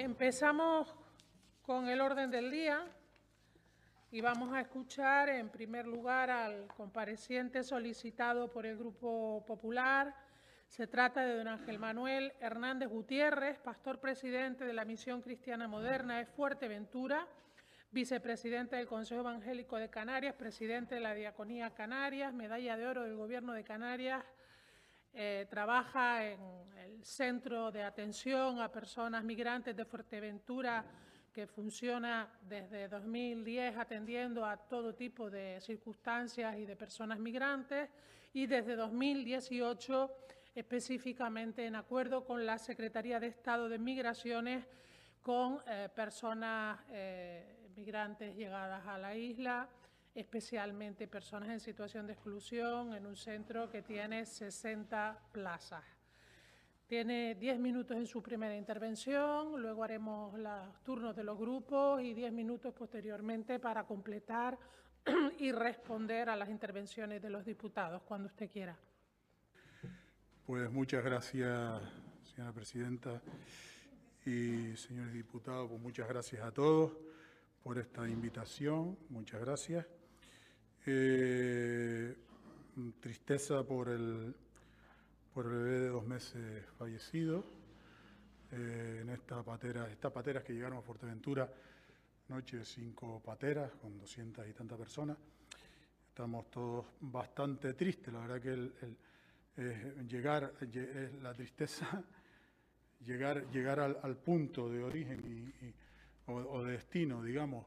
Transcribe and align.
Empezamos 0.00 0.94
con 1.60 1.88
el 1.88 2.00
orden 2.00 2.30
del 2.30 2.52
día 2.52 2.86
y 4.12 4.20
vamos 4.20 4.54
a 4.54 4.60
escuchar 4.60 5.28
en 5.28 5.48
primer 5.48 5.88
lugar 5.88 6.30
al 6.30 6.68
compareciente 6.68 7.64
solicitado 7.64 8.48
por 8.48 8.64
el 8.64 8.78
Grupo 8.78 9.44
Popular. 9.44 10.14
Se 10.68 10.86
trata 10.86 11.22
de 11.22 11.34
don 11.34 11.48
Ángel 11.48 11.80
Manuel 11.80 12.32
Hernández 12.38 12.88
Gutiérrez, 12.88 13.58
pastor 13.58 13.98
presidente 13.98 14.64
de 14.64 14.72
la 14.72 14.84
Misión 14.84 15.20
Cristiana 15.20 15.66
Moderna 15.66 16.18
de 16.18 16.26
Fuerteventura, 16.26 17.26
vicepresidente 17.90 18.76
del 18.76 18.86
Consejo 18.86 19.22
Evangélico 19.22 19.78
de 19.78 19.90
Canarias, 19.90 20.36
presidente 20.36 20.94
de 20.94 21.00
la 21.00 21.14
Diaconía 21.14 21.74
Canarias, 21.74 22.32
medalla 22.32 22.76
de 22.76 22.86
oro 22.86 23.02
del 23.02 23.16
Gobierno 23.16 23.52
de 23.52 23.64
Canarias, 23.64 24.24
eh, 25.20 25.46
trabaja 25.50 26.24
en 26.24 26.38
el 26.76 27.04
Centro 27.04 27.72
de 27.72 27.82
Atención 27.82 28.60
a 28.60 28.70
Personas 28.70 29.24
Migrantes 29.24 29.74
de 29.74 29.84
Fuerteventura, 29.84 30.84
que 31.32 31.44
funciona 31.48 32.28
desde 32.40 32.86
2010 32.86 33.78
atendiendo 33.78 34.46
a 34.46 34.56
todo 34.56 34.94
tipo 34.94 35.28
de 35.28 35.60
circunstancias 35.60 36.56
y 36.56 36.66
de 36.66 36.76
personas 36.76 37.18
migrantes, 37.18 37.90
y 38.32 38.46
desde 38.46 38.76
2018 38.76 40.08
específicamente 40.54 41.66
en 41.66 41.74
acuerdo 41.74 42.24
con 42.24 42.46
la 42.46 42.56
Secretaría 42.56 43.18
de 43.18 43.26
Estado 43.26 43.68
de 43.68 43.80
Migraciones 43.80 44.66
con 45.20 45.58
eh, 45.66 45.88
personas 45.92 46.78
eh, 46.92 47.70
migrantes 47.74 48.36
llegadas 48.36 48.86
a 48.86 48.96
la 48.98 49.16
isla, 49.16 49.68
especialmente 50.14 51.06
personas 51.06 51.50
en 51.50 51.60
situación 51.60 52.06
de 52.06 52.14
exclusión, 52.14 52.94
en 52.94 53.06
un 53.06 53.16
centro 53.16 53.70
que 53.70 53.82
tiene 53.82 54.26
60 54.26 55.18
plazas. 55.32 55.84
Tiene 56.86 57.34
10 57.34 57.58
minutos 57.58 57.96
en 57.96 58.06
su 58.06 58.22
primera 58.22 58.56
intervención, 58.56 59.60
luego 59.60 59.84
haremos 59.84 60.38
los 60.38 60.82
turnos 60.82 61.14
de 61.14 61.22
los 61.22 61.38
grupos 61.38 62.02
y 62.02 62.14
10 62.14 62.32
minutos 62.32 62.72
posteriormente 62.72 63.58
para 63.58 63.84
completar 63.84 64.58
y 65.38 65.52
responder 65.52 66.30
a 66.30 66.36
las 66.36 66.48
intervenciones 66.48 67.20
de 67.20 67.28
los 67.28 67.44
diputados, 67.44 68.02
cuando 68.04 68.28
usted 68.28 68.50
quiera. 68.50 68.76
Pues 70.46 70.70
muchas 70.70 71.04
gracias, 71.04 71.78
señora 72.22 72.54
presidenta 72.54 73.20
y 74.24 74.74
señores 74.76 75.12
diputados, 75.12 75.68
pues 75.68 75.80
muchas 75.82 76.08
gracias 76.08 76.42
a 76.42 76.50
todos 76.52 76.96
por 77.62 77.76
esta 77.76 78.08
invitación, 78.08 78.96
muchas 79.10 79.42
gracias. 79.42 79.97
Eh, 80.90 82.16
tristeza 82.98 83.62
por 83.62 83.90
el, 83.90 84.34
por 85.34 85.46
bebé 85.46 85.80
de 85.80 85.88
dos 85.88 86.06
meses 86.06 86.64
fallecido 86.78 87.44
eh, 88.52 89.00
en 89.02 89.10
esta 89.10 89.42
patera, 89.42 89.86
estas 89.90 90.10
pateras 90.10 90.42
que 90.42 90.54
llegaron 90.54 90.78
a 90.78 90.80
Fuerteventura, 90.80 91.46
noche 92.28 92.64
cinco 92.64 93.20
pateras 93.22 93.70
con 93.72 93.98
doscientas 93.98 94.48
y 94.48 94.54
tantas 94.54 94.78
personas. 94.78 95.18
Estamos 96.08 96.50
todos 96.50 96.86
bastante 97.00 97.74
tristes, 97.74 98.10
la 98.10 98.20
verdad 98.20 98.40
que 98.40 98.52
el, 98.54 100.08
llegar, 100.08 100.54
la 101.20 101.34
tristeza, 101.34 102.02
llegar, 103.04 103.46
llegar 103.50 103.78
al, 103.78 104.16
punto 104.16 104.70
de 104.70 104.82
origen 104.82 105.52
o, 106.28 106.62
de 106.62 106.72
destino, 106.72 107.22
digamos, 107.22 107.66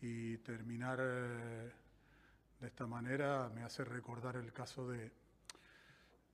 y 0.00 0.38
terminar... 0.38 1.83
De 2.64 2.68
esta 2.68 2.86
manera 2.86 3.50
me 3.54 3.62
hace 3.62 3.84
recordar 3.84 4.36
el 4.36 4.50
caso 4.50 4.88
de, 4.88 5.12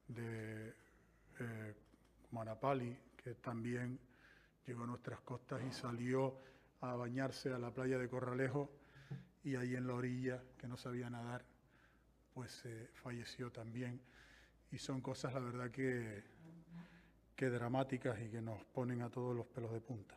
de 0.07 0.69
eh, 1.41 1.75
Manapali, 2.31 2.97
que 3.17 3.35
también 3.35 3.99
llegó 4.65 4.85
a 4.85 4.87
nuestras 4.87 5.19
costas 5.23 5.61
y 5.69 5.73
salió 5.73 6.39
a 6.83 6.95
bañarse 6.95 7.53
a 7.53 7.59
la 7.59 7.75
playa 7.75 7.99
de 7.99 8.09
Corralejo 8.09 8.71
y 9.43 9.57
ahí 9.57 9.75
en 9.75 9.89
la 9.89 9.95
orilla, 9.95 10.41
que 10.57 10.69
no 10.69 10.77
sabía 10.77 11.11
nadar, 11.11 11.45
pues 12.33 12.65
eh, 12.65 12.91
falleció 12.95 13.51
también. 13.51 14.01
Y 14.71 14.79
son 14.79 15.01
cosas, 15.01 15.35
la 15.35 15.41
verdad, 15.41 15.69
que, 15.73 16.23
que 17.35 17.51
dramáticas 17.51 18.21
y 18.21 18.31
que 18.31 18.41
nos 18.41 18.65
ponen 18.67 19.03
a 19.03 19.11
todos 19.11 19.35
los 19.35 19.47
pelos 19.47 19.73
de 19.73 19.81
punta. 19.81 20.15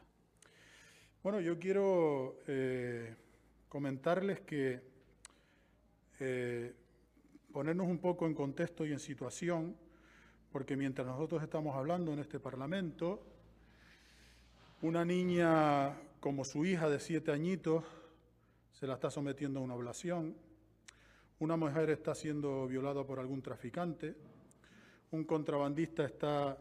Bueno, 1.23 1.41
yo 1.41 1.57
quiero 1.57 2.37
eh, 2.45 3.15
comentarles 3.67 4.41
que 4.41 4.92
eh, 6.19 6.73
ponernos 7.51 7.87
un 7.87 7.99
poco 7.99 8.25
en 8.25 8.33
contexto 8.33 8.85
y 8.85 8.91
en 8.91 8.99
situación, 8.99 9.75
porque 10.51 10.75
mientras 10.75 11.07
nosotros 11.07 11.43
estamos 11.43 11.75
hablando 11.75 12.13
en 12.13 12.19
este 12.19 12.39
Parlamento, 12.39 13.25
una 14.81 15.05
niña 15.05 15.97
como 16.19 16.43
su 16.45 16.65
hija 16.65 16.89
de 16.89 16.99
siete 16.99 17.31
añitos 17.31 17.83
se 18.71 18.87
la 18.87 18.95
está 18.95 19.09
sometiendo 19.09 19.59
a 19.59 19.63
una 19.63 19.75
ablación, 19.75 20.35
una 21.39 21.57
mujer 21.57 21.89
está 21.89 22.15
siendo 22.15 22.67
violada 22.67 23.05
por 23.05 23.19
algún 23.19 23.41
traficante, 23.41 24.15
un 25.11 25.23
contrabandista 25.25 26.05
está 26.05 26.57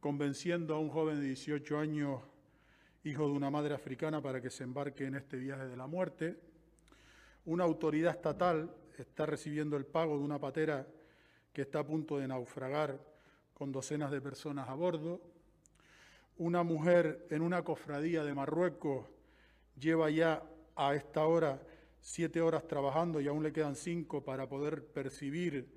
convenciendo 0.00 0.74
a 0.74 0.78
un 0.78 0.88
joven 0.88 1.20
de 1.20 1.26
18 1.26 1.78
años, 1.78 2.20
hijo 3.04 3.26
de 3.26 3.32
una 3.32 3.50
madre 3.50 3.74
africana, 3.74 4.20
para 4.20 4.40
que 4.40 4.50
se 4.50 4.64
embarque 4.64 5.06
en 5.06 5.14
este 5.14 5.36
viaje 5.36 5.66
de 5.66 5.76
la 5.76 5.86
muerte, 5.86 6.51
una 7.44 7.64
autoridad 7.64 8.14
estatal 8.14 8.74
está 8.98 9.26
recibiendo 9.26 9.76
el 9.76 9.86
pago 9.86 10.16
de 10.18 10.24
una 10.24 10.38
patera 10.38 10.86
que 11.52 11.62
está 11.62 11.80
a 11.80 11.86
punto 11.86 12.18
de 12.18 12.28
naufragar 12.28 12.98
con 13.54 13.72
docenas 13.72 14.10
de 14.10 14.20
personas 14.20 14.68
a 14.68 14.74
bordo. 14.74 15.20
Una 16.38 16.62
mujer 16.62 17.26
en 17.30 17.42
una 17.42 17.62
cofradía 17.62 18.24
de 18.24 18.34
Marruecos 18.34 19.06
lleva 19.78 20.10
ya 20.10 20.42
a 20.76 20.94
esta 20.94 21.26
hora 21.26 21.60
siete 22.00 22.40
horas 22.40 22.66
trabajando 22.66 23.20
y 23.20 23.28
aún 23.28 23.42
le 23.42 23.52
quedan 23.52 23.76
cinco 23.76 24.24
para 24.24 24.48
poder 24.48 24.84
percibir 24.86 25.68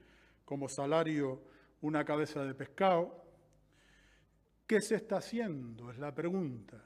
como 0.43 0.69
salario 0.69 1.41
una 1.81 2.03
cabeza 2.05 2.43
de 2.43 2.55
pescado. 2.55 3.23
¿Qué 4.65 4.81
se 4.81 4.95
está 4.95 5.17
haciendo? 5.17 5.91
Es 5.91 5.97
la 5.99 6.13
pregunta. 6.13 6.83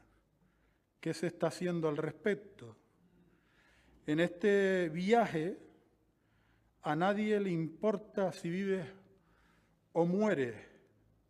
¿Qué 1.00 1.14
se 1.14 1.28
está 1.28 1.48
haciendo 1.48 1.88
al 1.88 1.96
respecto? 1.96 2.76
En 4.10 4.20
este 4.20 4.90
viaje 4.90 5.56
a 6.82 6.96
nadie 6.96 7.40
le 7.40 7.52
importa 7.52 8.32
si 8.32 8.50
vive 8.50 8.84
o 9.94 10.04
muere, 10.04 10.56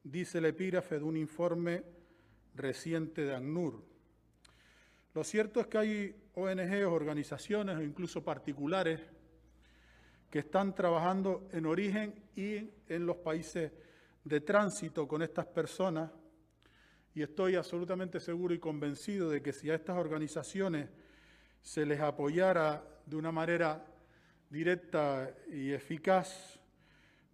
dice 0.02 0.38
el 0.38 0.46
epígrafe 0.46 0.98
de 0.98 1.04
un 1.04 1.18
informe 1.18 1.84
reciente 2.56 3.26
de 3.26 3.36
ACNUR. 3.36 3.84
Lo 5.14 5.26
cierto 5.26 5.60
es 5.60 5.68
que 5.68 5.78
hay 5.78 6.16
ONGs, 6.36 6.86
organizaciones 6.86 7.76
o 7.76 7.82
incluso 7.82 8.24
particulares 8.24 9.02
que 10.30 10.40
están 10.40 10.74
trabajando 10.74 11.50
en 11.52 11.66
origen 11.66 12.16
y 12.34 12.70
en 12.88 13.06
los 13.06 13.18
países 13.18 13.74
de 14.24 14.40
tránsito 14.40 15.06
con 15.06 15.22
estas 15.22 15.48
personas 15.48 16.12
y 17.14 17.24
estoy 17.24 17.56
absolutamente 17.56 18.22
seguro 18.22 18.54
y 18.54 18.60
convencido 18.60 19.30
de 19.30 19.42
que 19.42 19.52
si 19.52 19.70
a 19.70 19.76
estas 19.76 19.98
organizaciones 19.98 20.88
se 21.62 21.86
les 21.86 22.00
apoyara 22.00 22.84
de 23.06 23.16
una 23.16 23.31
manera 23.31 23.86
directa 24.50 25.31
y 25.52 25.72
eficaz, 25.72 26.59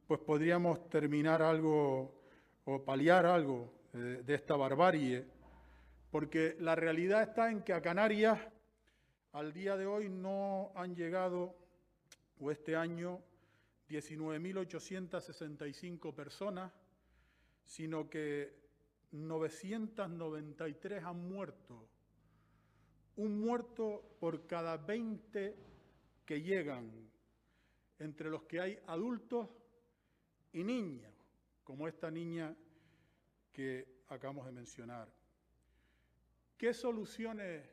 pues 0.07 0.19
podríamos 0.19 0.89
terminar 0.89 1.41
algo 1.41 2.13
o 2.65 2.83
paliar 2.83 3.25
algo 3.25 3.73
eh, 3.93 4.21
de 4.25 4.33
esta 4.33 4.55
barbarie, 4.55 5.25
porque 6.11 6.55
la 6.59 6.75
realidad 6.75 7.23
está 7.23 7.49
en 7.49 7.61
que 7.61 7.73
a 7.73 7.81
Canarias 7.81 8.39
al 9.31 9.53
día 9.53 9.75
de 9.75 9.85
hoy 9.85 10.09
no 10.09 10.71
han 10.75 10.95
llegado, 10.95 11.55
o 12.39 12.51
este 12.51 12.75
año, 12.75 13.21
19.865 13.89 16.13
personas, 16.13 16.71
sino 17.65 18.09
que 18.09 18.53
993 19.11 21.03
han 21.03 21.27
muerto 21.27 21.87
un 23.17 23.39
muerto 23.39 24.17
por 24.19 24.45
cada 24.45 24.77
20 24.77 25.55
que 26.25 26.41
llegan, 26.41 26.91
entre 27.99 28.29
los 28.29 28.43
que 28.43 28.59
hay 28.59 28.79
adultos 28.87 29.49
y 30.51 30.63
niños, 30.63 31.13
como 31.63 31.87
esta 31.87 32.11
niña 32.11 32.55
que 33.53 34.03
acabamos 34.09 34.45
de 34.45 34.51
mencionar. 34.51 35.09
¿Qué 36.57 36.73
soluciones 36.73 37.69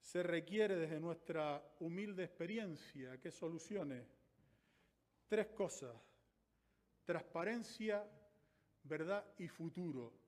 se 0.00 0.22
requiere 0.22 0.76
desde 0.76 1.00
nuestra 1.00 1.62
humilde 1.80 2.24
experiencia? 2.24 3.18
¿Qué 3.18 3.30
soluciones? 3.30 4.04
Tres 5.28 5.48
cosas. 5.48 5.94
Transparencia, 7.04 8.06
verdad 8.84 9.24
y 9.38 9.48
futuro. 9.48 10.21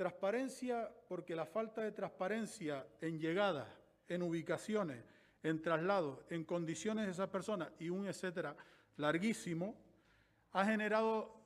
Transparencia 0.00 0.90
porque 1.08 1.36
la 1.36 1.44
falta 1.44 1.82
de 1.82 1.92
transparencia 1.92 2.86
en 3.02 3.20
llegadas, 3.20 3.68
en 4.08 4.22
ubicaciones, 4.22 5.04
en 5.42 5.60
traslados, 5.60 6.20
en 6.30 6.44
condiciones 6.44 7.04
de 7.04 7.12
esas 7.12 7.28
personas 7.28 7.70
y 7.78 7.90
un 7.90 8.06
etcétera 8.06 8.56
larguísimo, 8.96 9.74
ha 10.52 10.64
generado 10.64 11.42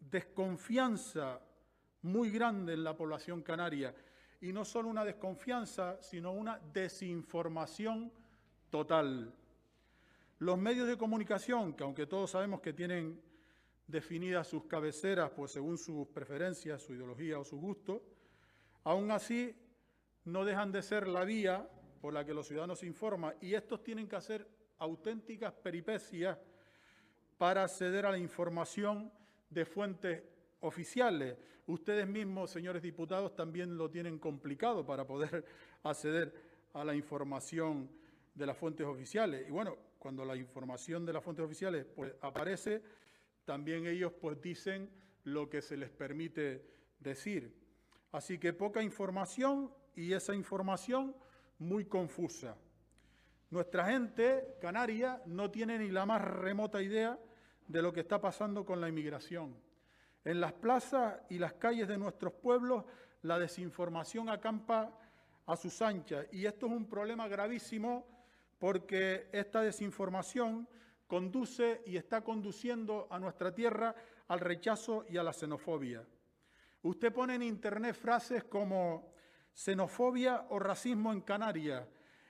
desconfianza 0.00 1.38
muy 2.02 2.32
grande 2.32 2.72
en 2.72 2.82
la 2.82 2.96
población 2.96 3.42
canaria 3.42 3.94
y 4.40 4.52
no 4.52 4.64
solo 4.64 4.88
una 4.88 5.04
desconfianza, 5.04 6.02
sino 6.02 6.32
una 6.32 6.58
desinformación 6.72 8.10
total. 8.70 9.32
Los 10.40 10.58
medios 10.58 10.88
de 10.88 10.98
comunicación, 10.98 11.74
que 11.74 11.84
aunque 11.84 12.08
todos 12.08 12.32
sabemos 12.32 12.60
que 12.60 12.72
tienen 12.72 13.22
definidas 13.86 14.48
sus 14.48 14.64
cabeceras, 14.64 15.30
pues 15.30 15.52
según 15.52 15.78
sus 15.78 16.06
preferencias, 16.08 16.82
su 16.82 16.94
ideología 16.94 17.38
o 17.38 17.44
su 17.44 17.58
gusto, 17.58 18.02
aún 18.84 19.10
así 19.10 19.54
no 20.24 20.44
dejan 20.44 20.72
de 20.72 20.82
ser 20.82 21.06
la 21.06 21.24
vía 21.24 21.68
por 22.00 22.12
la 22.12 22.24
que 22.24 22.34
los 22.34 22.46
ciudadanos 22.46 22.80
se 22.80 22.86
informan 22.86 23.34
y 23.40 23.54
estos 23.54 23.82
tienen 23.82 24.08
que 24.08 24.16
hacer 24.16 24.48
auténticas 24.78 25.52
peripecias 25.52 26.38
para 27.38 27.64
acceder 27.64 28.06
a 28.06 28.10
la 28.10 28.18
información 28.18 29.12
de 29.50 29.64
fuentes 29.64 30.22
oficiales. 30.60 31.36
Ustedes 31.66 32.06
mismos, 32.06 32.50
señores 32.50 32.82
diputados, 32.82 33.34
también 33.34 33.76
lo 33.76 33.90
tienen 33.90 34.18
complicado 34.18 34.84
para 34.84 35.06
poder 35.06 35.44
acceder 35.82 36.34
a 36.72 36.84
la 36.84 36.94
información 36.94 37.90
de 38.34 38.46
las 38.46 38.56
fuentes 38.56 38.86
oficiales. 38.86 39.46
Y 39.48 39.50
bueno, 39.50 39.76
cuando 39.98 40.24
la 40.24 40.36
información 40.36 41.06
de 41.06 41.12
las 41.12 41.22
fuentes 41.22 41.44
oficiales 41.44 41.86
pues, 41.94 42.14
aparece, 42.20 42.82
también 43.44 43.86
ellos 43.86 44.12
pues 44.20 44.40
dicen 44.40 44.90
lo 45.24 45.48
que 45.48 45.62
se 45.62 45.76
les 45.76 45.90
permite 45.90 46.64
decir. 46.98 47.54
Así 48.12 48.38
que 48.38 48.52
poca 48.52 48.82
información 48.82 49.72
y 49.94 50.12
esa 50.12 50.34
información 50.34 51.14
muy 51.58 51.84
confusa. 51.84 52.56
Nuestra 53.50 53.86
gente 53.86 54.56
canaria 54.60 55.22
no 55.26 55.50
tiene 55.50 55.78
ni 55.78 55.90
la 55.90 56.06
más 56.06 56.22
remota 56.22 56.82
idea 56.82 57.18
de 57.66 57.82
lo 57.82 57.92
que 57.92 58.00
está 58.00 58.20
pasando 58.20 58.64
con 58.64 58.80
la 58.80 58.88
inmigración. 58.88 59.54
En 60.24 60.40
las 60.40 60.52
plazas 60.52 61.20
y 61.28 61.38
las 61.38 61.54
calles 61.54 61.86
de 61.88 61.98
nuestros 61.98 62.32
pueblos 62.34 62.84
la 63.22 63.38
desinformación 63.38 64.28
acampa 64.28 64.98
a 65.46 65.56
sus 65.56 65.80
anchas 65.82 66.26
y 66.32 66.46
esto 66.46 66.66
es 66.66 66.72
un 66.72 66.88
problema 66.88 67.28
gravísimo 67.28 68.06
porque 68.58 69.28
esta 69.32 69.60
desinformación 69.60 70.68
conduce 71.14 71.80
y 71.86 71.96
está 71.96 72.22
conduciendo 72.22 73.06
a 73.08 73.20
nuestra 73.20 73.54
tierra 73.54 73.94
al 74.26 74.40
rechazo 74.40 75.04
y 75.08 75.16
a 75.16 75.22
la 75.22 75.32
xenofobia. 75.32 76.04
Usted 76.82 77.12
pone 77.12 77.36
en 77.36 77.44
internet 77.44 77.94
frases 77.94 78.42
como 78.42 79.14
xenofobia 79.52 80.46
o 80.50 80.58
racismo 80.58 81.12
en 81.12 81.20
Canarias 81.20 81.86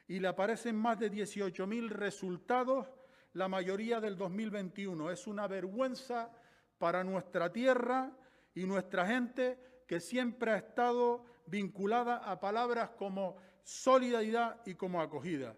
y 0.06 0.20
le 0.20 0.28
aparecen 0.28 0.76
más 0.76 0.98
de 0.98 1.10
18.000 1.10 1.88
resultados, 1.88 2.86
la 3.32 3.48
mayoría 3.48 4.02
del 4.02 4.18
2021. 4.18 5.10
Es 5.10 5.26
una 5.26 5.48
vergüenza 5.48 6.30
para 6.76 7.02
nuestra 7.02 7.50
tierra 7.50 8.12
y 8.54 8.66
nuestra 8.66 9.06
gente 9.06 9.58
que 9.88 9.98
siempre 9.98 10.50
ha 10.50 10.58
estado 10.58 11.24
vinculada 11.46 12.18
a 12.18 12.38
palabras 12.38 12.90
como 12.98 13.38
solidaridad 13.62 14.60
y 14.66 14.74
como 14.74 15.00
acogida. 15.00 15.56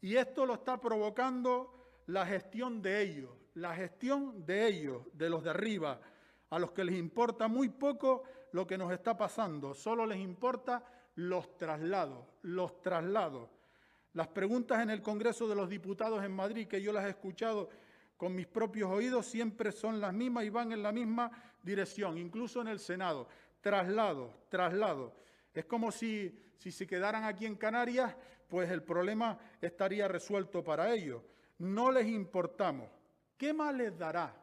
Y 0.00 0.16
esto 0.16 0.46
lo 0.46 0.54
está 0.54 0.80
provocando 0.80 1.75
la 2.06 2.24
gestión 2.24 2.80
de 2.82 3.02
ellos, 3.02 3.30
la 3.54 3.74
gestión 3.74 4.44
de 4.44 4.66
ellos, 4.66 5.02
de 5.12 5.28
los 5.28 5.42
de 5.42 5.50
arriba, 5.50 6.00
a 6.50 6.58
los 6.58 6.70
que 6.72 6.84
les 6.84 6.96
importa 6.96 7.48
muy 7.48 7.68
poco 7.68 8.22
lo 8.52 8.66
que 8.66 8.78
nos 8.78 8.92
está 8.92 9.16
pasando, 9.16 9.74
solo 9.74 10.06
les 10.06 10.18
importa 10.18 10.84
los 11.16 11.56
traslados, 11.56 12.24
los 12.42 12.80
traslados. 12.80 13.50
Las 14.12 14.28
preguntas 14.28 14.82
en 14.82 14.90
el 14.90 15.02
Congreso 15.02 15.48
de 15.48 15.56
los 15.56 15.68
Diputados 15.68 16.24
en 16.24 16.32
Madrid, 16.32 16.68
que 16.68 16.80
yo 16.80 16.92
las 16.92 17.04
he 17.04 17.10
escuchado 17.10 17.68
con 18.16 18.34
mis 18.34 18.46
propios 18.46 18.90
oídos, 18.90 19.26
siempre 19.26 19.72
son 19.72 20.00
las 20.00 20.14
mismas 20.14 20.44
y 20.44 20.50
van 20.50 20.72
en 20.72 20.82
la 20.82 20.92
misma 20.92 21.30
dirección, 21.62 22.16
incluso 22.16 22.60
en 22.60 22.68
el 22.68 22.78
Senado. 22.78 23.28
Traslados, 23.60 24.30
traslados. 24.48 25.12
Es 25.52 25.64
como 25.64 25.90
si, 25.90 26.38
si 26.56 26.70
se 26.70 26.86
quedaran 26.86 27.24
aquí 27.24 27.44
en 27.44 27.56
Canarias, 27.56 28.14
pues 28.48 28.70
el 28.70 28.82
problema 28.82 29.38
estaría 29.60 30.08
resuelto 30.08 30.62
para 30.62 30.94
ellos 30.94 31.20
no 31.58 31.90
les 31.90 32.06
importamos. 32.06 32.88
¿Qué 33.36 33.52
más 33.52 33.74
les 33.74 33.96
dará? 33.96 34.34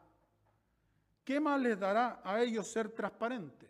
¿Qué 1.23 1.39
más 1.39 1.59
les 1.61 1.79
dará 1.79 2.21
a 2.23 2.41
ellos 2.41 2.71
ser 2.71 2.89
transparentes? 2.89 3.69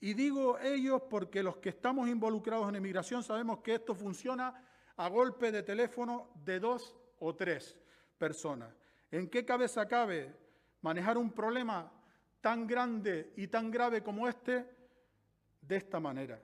Y 0.00 0.14
digo 0.14 0.58
ellos 0.58 1.02
porque 1.10 1.42
los 1.42 1.56
que 1.56 1.70
estamos 1.70 2.08
involucrados 2.08 2.68
en 2.68 2.76
emigración 2.76 3.22
sabemos 3.22 3.58
que 3.60 3.74
esto 3.74 3.94
funciona 3.94 4.64
a 4.96 5.08
golpe 5.08 5.52
de 5.52 5.62
teléfono 5.62 6.30
de 6.44 6.60
dos 6.60 6.96
o 7.18 7.34
tres 7.34 7.76
personas. 8.16 8.74
¿En 9.10 9.28
qué 9.28 9.44
cabeza 9.44 9.86
cabe 9.88 10.36
manejar 10.82 11.18
un 11.18 11.32
problema 11.32 11.92
tan 12.40 12.66
grande 12.66 13.32
y 13.36 13.48
tan 13.48 13.70
grave 13.70 14.02
como 14.02 14.28
este 14.28 14.66
de 15.60 15.76
esta 15.76 15.98
manera? 15.98 16.40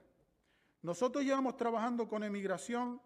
Nosotros 0.81 1.23
llevamos 1.23 1.57
trabajando 1.57 2.07
con 2.07 2.23
emigración 2.23 3.01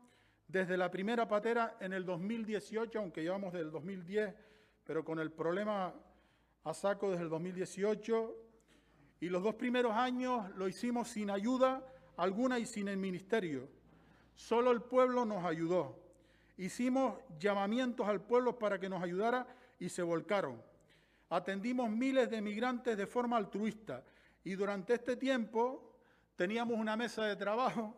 desde 0.50 0.78
la 0.78 0.90
primera 0.90 1.28
patera 1.28 1.78
en 1.80 1.94
el 1.94 2.04
2018, 2.04 3.00
aunque 3.00 3.22
llevamos 3.22 3.54
del 3.54 3.69
2010, 3.69 4.34
pero 4.84 5.06
con 5.06 5.19
el 5.19 5.31
problema 5.31 5.94
a 6.63 6.74
saco 6.74 7.12
desde 7.12 7.24
el 7.24 7.30
2018. 7.30 8.36
Y 9.22 9.30
los 9.30 9.44
dos 9.44 9.54
primeros 9.56 9.94
años 9.94 10.50
lo 10.56 10.68
hicimos 10.68 11.07
sin 11.10 11.30
ayuda 11.30 11.86
alguna 12.18 12.57
y 12.57 12.66
sin 12.66 12.88
el 12.88 12.98
ministerio. 12.98 13.69
Solo 14.34 14.72
el 14.72 14.81
pueblo 14.81 15.24
nos 15.24 15.46
ayudó. 15.46 16.00
Hicimos 16.57 17.19
llamamientos 17.38 18.07
al 18.07 18.22
pueblo 18.22 18.57
para 18.57 18.80
que 18.80 18.90
nos 18.90 19.04
ayudara 19.04 19.46
y 19.78 19.90
se 19.90 20.01
volcaron. 20.01 20.62
Atendimos 21.30 21.92
miles 21.92 22.28
de 22.31 22.42
migrantes 22.42 22.98
de 22.98 23.06
forma 23.06 23.38
altruista 23.38 24.04
y 24.44 24.56
durante 24.56 24.96
este 24.96 25.16
tiempo 25.16 25.96
teníamos 26.36 26.80
una 26.80 26.98
mesa 26.98 27.24
de 27.25 27.36
trabajo, 27.36 27.96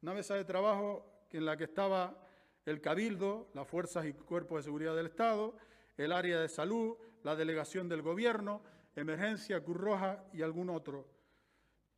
una 0.00 0.14
mesa 0.14 0.36
de 0.36 0.44
trabajo 0.44 1.17
en 1.30 1.44
la 1.44 1.56
que 1.56 1.64
estaba 1.64 2.24
el 2.64 2.80
Cabildo, 2.80 3.50
las 3.54 3.66
fuerzas 3.66 4.06
y 4.06 4.12
cuerpos 4.12 4.58
de 4.58 4.62
seguridad 4.64 4.94
del 4.94 5.06
Estado, 5.06 5.56
el 5.96 6.12
área 6.12 6.40
de 6.40 6.48
salud, 6.48 6.96
la 7.22 7.34
delegación 7.34 7.88
del 7.88 8.02
Gobierno, 8.02 8.62
emergencia, 8.94 9.62
Cruz 9.62 9.76
Roja 9.76 10.24
y 10.32 10.42
algún 10.42 10.70
otro. 10.70 11.06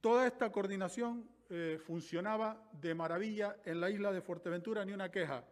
Toda 0.01 0.27
esta 0.27 0.51
coordinación 0.51 1.29
eh, 1.51 1.79
funcionaba 1.85 2.63
de 2.73 2.95
maravilla 2.95 3.57
en 3.65 3.81
la 3.81 3.91
isla 3.91 4.13
de 4.13 4.23
Fuerteventura, 4.23 4.85
ni 4.85 4.93
una 4.93 5.11
queja. 5.11 5.45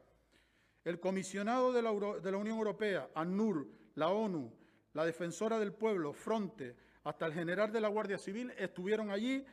El 0.84 1.00
comisionado 1.00 1.72
de 1.72 1.82
la, 1.82 1.90
Unión 1.90 2.56
Europea, 2.56 3.10
ANUR, 3.14 3.68
la 3.96 4.08
ONU, 4.08 4.54
la 4.94 5.04
defensora 5.04 5.58
del 5.58 5.72
pueblo, 5.72 6.12
Fronte, 6.12 6.76
hasta 7.04 7.26
el 7.26 7.34
general 7.34 7.72
de 7.72 7.80
la 7.80 7.88
Guardia 7.88 8.16
Civil 8.16 8.52
estuvieron 8.56 9.10
allí 9.10 9.44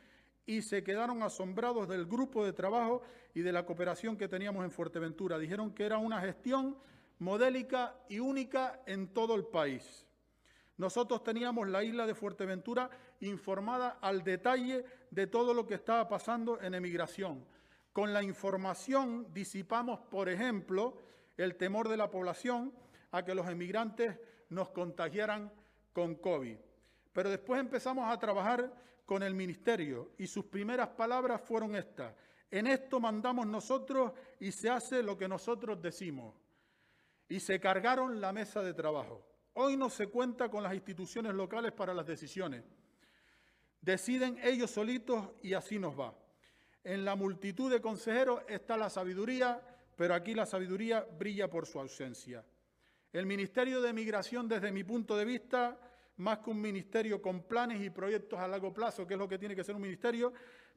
y 0.46 0.62
se 0.62 0.84
quedaron 0.84 1.22
asombrados 1.22 1.88
del 1.88 2.06
grupo 2.06 2.44
de 2.44 2.52
trabajo 2.52 3.02
y 3.34 3.40
de 3.40 3.52
la 3.52 3.66
cooperación 3.66 4.16
que 4.16 4.28
teníamos 4.28 4.64
en 4.64 4.70
Fuerteventura. 4.70 5.38
Dijeron 5.38 5.74
que 5.74 5.84
era 5.84 5.98
una 5.98 6.20
gestión 6.20 6.78
modélica 7.18 7.96
y 8.08 8.20
única 8.20 8.80
en 8.86 9.08
todo 9.08 9.34
el 9.34 9.44
país. 9.44 10.06
Nosotros 10.76 11.24
teníamos 11.24 11.68
la 11.68 11.82
isla 11.82 12.06
de 12.06 12.14
Fuerteventura 12.14 12.90
informada 13.20 13.98
al 14.00 14.22
detalle 14.22 14.84
de 15.10 15.26
todo 15.26 15.52
lo 15.52 15.66
que 15.66 15.74
estaba 15.74 16.08
pasando 16.08 16.60
en 16.60 16.74
emigración. 16.74 17.44
Con 17.92 18.12
la 18.12 18.22
información 18.22 19.32
disipamos, 19.32 20.00
por 20.10 20.28
ejemplo, 20.28 20.98
el 21.36 21.56
temor 21.56 21.88
de 21.88 21.96
la 21.96 22.10
población 22.10 22.72
a 23.10 23.24
que 23.24 23.34
los 23.34 23.48
emigrantes 23.48 24.18
nos 24.50 24.68
contagiaran 24.68 25.50
con 25.92 26.14
COVID. 26.16 26.58
Pero 27.16 27.30
después 27.30 27.58
empezamos 27.58 28.12
a 28.12 28.18
trabajar 28.18 28.70
con 29.06 29.22
el 29.22 29.32
ministerio 29.32 30.10
y 30.18 30.26
sus 30.26 30.44
primeras 30.44 30.88
palabras 30.88 31.40
fueron 31.40 31.74
estas. 31.74 32.14
En 32.50 32.66
esto 32.66 33.00
mandamos 33.00 33.46
nosotros 33.46 34.12
y 34.38 34.52
se 34.52 34.68
hace 34.68 35.02
lo 35.02 35.16
que 35.16 35.26
nosotros 35.26 35.80
decimos. 35.80 36.34
Y 37.26 37.40
se 37.40 37.58
cargaron 37.58 38.20
la 38.20 38.34
mesa 38.34 38.62
de 38.62 38.74
trabajo. 38.74 39.26
Hoy 39.54 39.78
no 39.78 39.88
se 39.88 40.08
cuenta 40.08 40.50
con 40.50 40.62
las 40.62 40.74
instituciones 40.74 41.32
locales 41.32 41.72
para 41.72 41.94
las 41.94 42.06
decisiones. 42.06 42.64
Deciden 43.80 44.38
ellos 44.42 44.70
solitos 44.70 45.30
y 45.40 45.54
así 45.54 45.78
nos 45.78 45.98
va. 45.98 46.14
En 46.84 47.06
la 47.06 47.16
multitud 47.16 47.72
de 47.72 47.80
consejeros 47.80 48.42
está 48.46 48.76
la 48.76 48.90
sabiduría, 48.90 49.62
pero 49.96 50.12
aquí 50.12 50.34
la 50.34 50.44
sabiduría 50.44 51.00
brilla 51.00 51.48
por 51.48 51.64
su 51.64 51.80
ausencia. 51.80 52.44
El 53.10 53.24
Ministerio 53.24 53.80
de 53.80 53.94
Migración, 53.94 54.46
desde 54.48 54.70
mi 54.70 54.84
punto 54.84 55.16
de 55.16 55.24
vista, 55.24 55.80
más 56.18 56.38
que 56.38 56.50
un 56.50 56.60
ministerio 56.60 57.20
con 57.20 57.42
planes 57.42 57.80
y 57.80 57.90
proyectos 57.90 58.38
a 58.38 58.48
largo 58.48 58.72
plazo, 58.72 59.06
que 59.06 59.14
es 59.14 59.18
lo 59.18 59.28
que 59.28 59.38
tiene 59.38 59.54
que 59.54 59.64
ser 59.64 59.74
un 59.74 59.82
ministerio, 59.82 60.32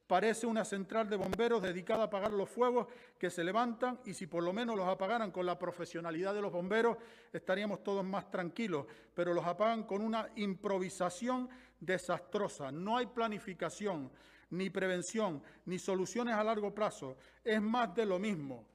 parece 0.10 0.48
una 0.48 0.66
central 0.66 1.08
de 1.08 1.16
bomberos 1.16 1.62
dedicada 1.62 2.02
a 2.02 2.06
apagar 2.06 2.34
los 2.34 2.50
fuegos 2.50 2.88
que 3.20 3.30
se 3.30 3.44
levantan 3.44 4.00
y 4.06 4.16
si 4.16 4.26
por 4.26 4.44
lo 4.44 4.52
menos 4.52 4.76
los 4.76 4.88
apagaran 4.88 5.30
con 5.30 5.46
la 5.46 5.60
profesionalidad 5.60 6.34
de 6.34 6.42
los 6.42 6.52
bomberos 6.52 6.98
estaríamos 7.32 7.84
todos 7.84 8.04
más 8.04 8.32
tranquilos, 8.32 8.88
pero 9.14 9.36
los 9.36 9.46
apagan 9.46 9.84
con 9.84 10.02
una 10.02 10.28
improvisación 10.36 11.48
desastrosa. 11.80 12.72
No 12.72 12.98
hay 12.98 13.06
planificación, 13.06 14.12
ni 14.50 14.72
prevención, 14.72 15.44
ni 15.66 15.78
soluciones 15.78 16.34
a 16.34 16.44
largo 16.44 16.74
plazo. 16.74 17.18
Es 17.44 17.62
más 17.62 17.94
de 17.94 18.08
lo 18.08 18.18
mismo. 18.18 18.66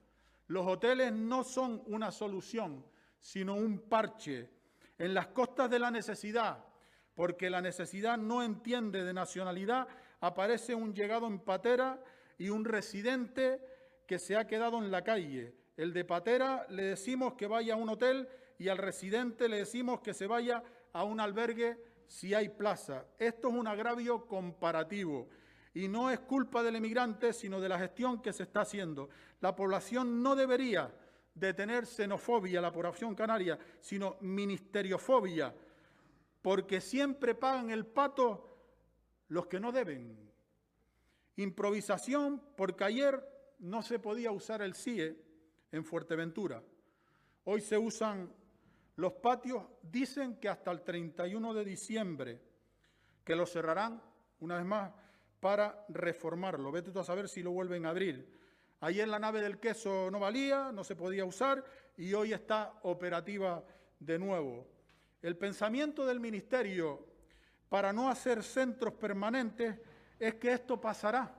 Los 0.47 0.64
hoteles 0.66 1.12
no 1.12 1.42
son 1.42 1.83
una 1.87 2.12
solución, 2.12 2.85
sino 3.18 3.54
un 3.54 3.80
parche 3.80 4.50
en 4.98 5.14
las 5.14 5.28
costas 5.28 5.70
de 5.70 5.78
la 5.78 5.90
necesidad, 5.90 6.64
porque 7.14 7.50
la 7.50 7.60
necesidad 7.60 8.18
no 8.18 8.42
entiende 8.42 9.04
de 9.04 9.12
nacionalidad, 9.12 9.88
aparece 10.20 10.74
un 10.74 10.94
llegado 10.94 11.26
en 11.26 11.40
patera 11.40 12.02
y 12.38 12.48
un 12.48 12.64
residente 12.64 13.60
que 14.06 14.18
se 14.18 14.36
ha 14.36 14.46
quedado 14.46 14.78
en 14.78 14.90
la 14.90 15.02
calle. 15.02 15.54
El 15.76 15.92
de 15.92 16.04
patera 16.04 16.66
le 16.68 16.84
decimos 16.84 17.34
que 17.34 17.46
vaya 17.46 17.74
a 17.74 17.76
un 17.76 17.88
hotel 17.88 18.28
y 18.58 18.68
al 18.68 18.78
residente 18.78 19.48
le 19.48 19.58
decimos 19.58 20.00
que 20.00 20.14
se 20.14 20.26
vaya 20.26 20.62
a 20.92 21.04
un 21.04 21.20
albergue 21.20 21.78
si 22.06 22.34
hay 22.34 22.48
plaza. 22.48 23.06
Esto 23.18 23.48
es 23.48 23.54
un 23.54 23.66
agravio 23.66 24.26
comparativo 24.26 25.28
y 25.74 25.88
no 25.88 26.10
es 26.10 26.20
culpa 26.20 26.62
del 26.62 26.76
emigrante, 26.76 27.32
sino 27.32 27.60
de 27.60 27.68
la 27.68 27.78
gestión 27.78 28.22
que 28.22 28.32
se 28.32 28.44
está 28.44 28.60
haciendo. 28.60 29.08
La 29.40 29.56
población 29.56 30.22
no 30.22 30.36
debería 30.36 30.94
de 31.34 31.52
tener 31.52 31.86
xenofobia, 31.86 32.60
la 32.60 32.72
población 32.72 33.14
canaria, 33.14 33.58
sino 33.80 34.16
ministeriofobia, 34.20 35.54
porque 36.40 36.80
siempre 36.80 37.34
pagan 37.34 37.70
el 37.70 37.86
pato 37.86 38.54
los 39.28 39.46
que 39.46 39.58
no 39.58 39.72
deben. 39.72 40.30
Improvisación, 41.36 42.40
porque 42.56 42.84
ayer 42.84 43.22
no 43.58 43.82
se 43.82 43.98
podía 43.98 44.30
usar 44.30 44.62
el 44.62 44.74
CIE 44.74 45.16
en 45.72 45.84
Fuerteventura. 45.84 46.62
Hoy 47.44 47.60
se 47.60 47.76
usan 47.76 48.32
los 48.96 49.14
patios, 49.14 49.64
dicen 49.82 50.36
que 50.36 50.48
hasta 50.48 50.70
el 50.70 50.82
31 50.82 51.52
de 51.52 51.64
diciembre, 51.64 52.40
que 53.24 53.34
lo 53.34 53.46
cerrarán 53.46 54.00
una 54.40 54.56
vez 54.56 54.66
más 54.66 54.92
para 55.40 55.84
reformarlo. 55.88 56.70
Vete 56.70 56.92
tú 56.92 57.00
a 57.00 57.04
saber 57.04 57.28
si 57.28 57.42
lo 57.42 57.50
vuelven 57.50 57.86
a 57.86 57.90
abrir. 57.90 58.43
Ayer 58.84 59.08
la 59.08 59.18
nave 59.18 59.40
del 59.40 59.58
queso 59.58 60.10
no 60.10 60.20
valía, 60.20 60.70
no 60.70 60.84
se 60.84 60.94
podía 60.94 61.24
usar 61.24 61.64
y 61.96 62.12
hoy 62.12 62.34
está 62.34 62.80
operativa 62.82 63.64
de 63.98 64.18
nuevo. 64.18 64.68
El 65.22 65.38
pensamiento 65.38 66.04
del 66.04 66.20
ministerio 66.20 67.06
para 67.70 67.94
no 67.94 68.10
hacer 68.10 68.42
centros 68.42 68.92
permanentes 68.92 69.80
es 70.18 70.34
que 70.34 70.52
esto 70.52 70.78
pasará. 70.78 71.34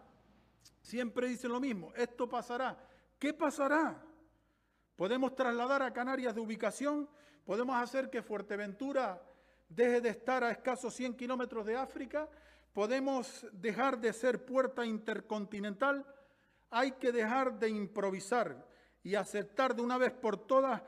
Siempre 0.82 1.28
dicen 1.28 1.52
lo 1.52 1.60
mismo, 1.60 1.94
esto 1.96 2.28
pasará. 2.28 2.84
¿Qué 3.20 3.32
pasará? 3.32 4.04
Podemos 4.96 5.36
trasladar 5.36 5.84
a 5.84 5.94
Canarias 5.94 6.34
de 6.34 6.42
ubicación, 6.42 7.08
podemos 7.46 7.76
hacer 7.76 8.10
que 8.10 8.24
Fuerteventura 8.24 9.22
deje 9.70 10.02
de 10.02 10.10
estar 10.10 10.44
a 10.44 10.50
escasos 10.50 10.96
100 10.96 11.16
kilómetros 11.16 11.64
de 11.64 11.76
África 11.76 12.28
podemos 12.76 13.48
dejar 13.54 13.98
de 13.98 14.12
ser 14.12 14.44
puerta 14.46 14.86
intercontinental, 14.86 16.06
hay 16.70 16.94
que 16.94 17.12
dejar 17.12 17.58
de 17.60 17.70
improvisar 17.70 18.68
y 19.04 19.16
aceptar 19.16 19.76
de 19.76 19.82
una 19.82 19.98
vez 19.98 20.12
por 20.12 20.48
todas 20.48 20.82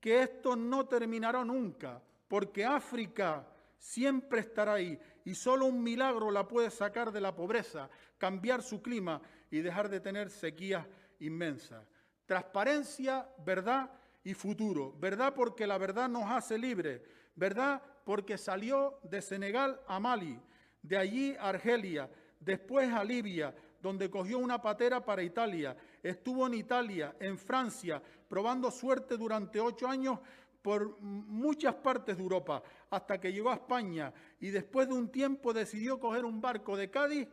que 0.00 0.22
esto 0.22 0.56
no 0.56 0.86
terminará 0.86 1.44
nunca, 1.44 2.02
porque 2.26 2.64
África 2.64 3.46
siempre 3.76 4.40
estará 4.40 4.74
ahí 4.74 4.98
y 5.24 5.34
solo 5.34 5.66
un 5.66 5.82
milagro 5.82 6.30
la 6.30 6.48
puede 6.48 6.70
sacar 6.70 7.12
de 7.12 7.20
la 7.20 7.34
pobreza, 7.34 7.90
cambiar 8.18 8.62
su 8.62 8.80
clima 8.80 9.20
y 9.50 9.60
dejar 9.60 9.88
de 9.88 10.00
tener 10.00 10.30
sequías 10.30 10.86
inmensas. 11.18 11.86
Transparencia, 12.24 13.28
verdad 13.44 13.90
y 14.24 14.34
futuro. 14.34 14.94
Verdad 14.98 15.34
porque 15.34 15.66
la 15.66 15.78
verdad 15.78 16.08
nos 16.08 16.30
hace 16.30 16.56
libres. 16.56 17.02
Verdad 17.34 17.82
porque 18.04 18.38
salió 18.38 19.00
de 19.02 19.20
Senegal 19.20 19.80
a 19.86 19.98
Mali 20.00 20.40
de 20.82 20.96
allí 20.96 21.36
a 21.38 21.48
Argelia, 21.48 22.10
después 22.38 22.92
a 22.92 23.04
Libia, 23.04 23.54
donde 23.80 24.10
cogió 24.10 24.38
una 24.38 24.60
patera 24.60 25.04
para 25.04 25.22
Italia. 25.22 25.76
Estuvo 26.02 26.46
en 26.46 26.54
Italia, 26.54 27.16
en 27.18 27.38
Francia, 27.38 28.02
probando 28.28 28.70
suerte 28.70 29.16
durante 29.16 29.60
ocho 29.60 29.88
años 29.88 30.18
por 30.62 31.00
muchas 31.00 31.74
partes 31.76 32.16
de 32.16 32.22
Europa, 32.22 32.62
hasta 32.90 33.18
que 33.18 33.32
llegó 33.32 33.50
a 33.50 33.54
España 33.54 34.12
y 34.40 34.50
después 34.50 34.88
de 34.88 34.94
un 34.94 35.10
tiempo 35.10 35.52
decidió 35.52 35.98
coger 35.98 36.24
un 36.24 36.40
barco 36.40 36.76
de 36.76 36.90
Cádiz 36.90 37.28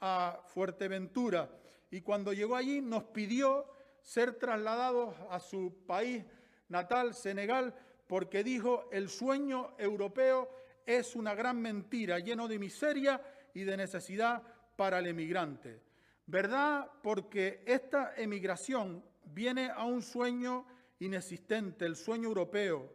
a 0.00 0.40
Fuerteventura. 0.46 1.50
Y 1.90 2.00
cuando 2.00 2.32
llegó 2.32 2.56
allí 2.56 2.80
nos 2.80 3.04
pidió 3.04 3.66
ser 4.00 4.38
trasladados 4.38 5.14
a 5.30 5.38
su 5.38 5.84
país 5.86 6.24
natal, 6.68 7.14
Senegal, 7.14 7.74
porque 8.06 8.42
dijo, 8.42 8.88
el 8.90 9.08
sueño 9.08 9.74
europeo 9.78 10.50
es 10.86 11.14
una 11.14 11.34
gran 11.34 11.60
mentira, 11.60 12.18
lleno 12.18 12.48
de 12.48 12.58
miseria 12.58 13.22
y 13.54 13.64
de 13.64 13.76
necesidad 13.76 14.42
para 14.82 14.98
el 14.98 15.06
emigrante. 15.06 15.80
¿Verdad? 16.26 16.90
Porque 17.04 17.62
esta 17.66 18.14
emigración 18.16 19.00
viene 19.26 19.70
a 19.70 19.84
un 19.84 20.02
sueño 20.02 20.66
inexistente, 20.98 21.86
el 21.86 21.94
sueño 21.94 22.26
europeo, 22.26 22.92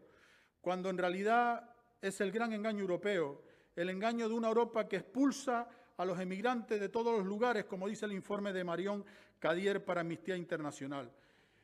cuando 0.60 0.89
en 0.89 0.98
realidad 0.98 1.74
es 2.01 2.20
el 2.20 2.34
gran 2.34 2.51
engaño 2.51 2.82
europeo, 2.82 3.41
el 3.74 3.89
engaño 3.89 4.27
de 4.27 4.36
una 4.36 4.50
Europa 4.50 4.86
que 4.89 4.98
expulsa 4.98 5.70
a 5.96 6.03
los 6.03 6.20
emigrantes 6.20 6.77
de 6.82 6.89
todos 6.89 7.17
los 7.17 7.25
lugares, 7.25 7.63
como 7.63 7.88
dice 7.88 8.06
el 8.06 8.12
informe 8.12 8.51
de 8.51 8.65
Marión 8.65 9.06
Cadier 9.39 9.86
para 9.86 10.01
Amnistía 10.01 10.36
Internacional. 10.36 11.10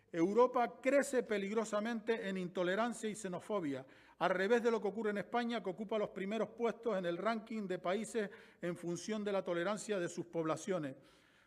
Europa 0.10 0.80
crece 0.82 1.24
peligrosamente 1.24 2.30
en 2.30 2.38
intolerancia 2.38 3.10
y 3.10 3.16
xenofobia, 3.16 3.86
al 4.24 4.30
revés 4.30 4.64
de 4.64 4.72
lo 4.72 4.82
que 4.82 4.88
ocurre 4.88 5.10
en 5.10 5.18
España, 5.18 5.62
que 5.62 5.70
ocupa 5.70 5.98
los 5.98 6.12
primeros 6.12 6.48
puestos 6.48 6.98
en 6.98 7.06
el 7.06 7.18
ranking 7.18 7.68
de 7.68 7.78
países 7.78 8.30
en 8.62 8.78
función 8.78 9.22
de 9.22 9.34
la 9.34 9.44
tolerancia 9.44 10.00
de 10.00 10.08
sus 10.08 10.28
poblaciones. 10.28 10.96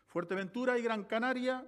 Fuerteventura 0.05 0.77
y 0.77 0.83
Gran 0.83 1.05
Canaria 1.05 1.65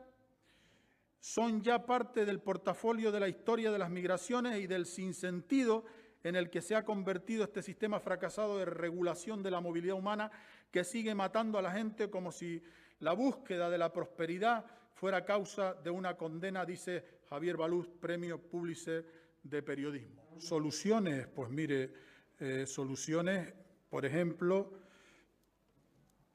son 1.19 1.63
ya 1.63 1.83
parte 1.83 2.25
del 2.25 2.39
portafolio 2.41 3.11
de 3.11 3.21
la 3.21 3.27
historia 3.27 3.71
de 3.71 3.79
las 3.79 3.89
migraciones 3.89 4.59
y 4.59 4.67
del 4.67 4.85
sinsentido 4.85 5.83
en 6.23 6.35
el 6.35 6.51
que 6.51 6.61
se 6.61 6.75
ha 6.75 6.85
convertido 6.85 7.43
este 7.43 7.63
sistema 7.63 7.99
fracasado 7.99 8.59
de 8.59 8.65
regulación 8.65 9.41
de 9.41 9.49
la 9.49 9.61
movilidad 9.61 9.97
humana 9.97 10.29
que 10.69 10.83
sigue 10.83 11.15
matando 11.15 11.57
a 11.57 11.63
la 11.63 11.71
gente 11.71 12.11
como 12.11 12.31
si 12.31 12.61
la 12.99 13.13
búsqueda 13.13 13.71
de 13.71 13.79
la 13.79 13.91
prosperidad 13.91 14.63
fuera 14.93 15.25
causa 15.25 15.73
de 15.73 15.89
una 15.89 16.15
condena, 16.15 16.65
dice 16.65 17.03
Javier 17.31 17.57
Baluz, 17.57 17.89
premio 17.99 18.37
Pulitzer 18.39 19.03
de 19.41 19.63
periodismo. 19.63 20.18
Soluciones, 20.39 21.27
pues 21.27 21.49
mire, 21.49 21.91
eh, 22.39 22.65
soluciones, 22.65 23.53
por 23.89 24.05
ejemplo, 24.05 24.71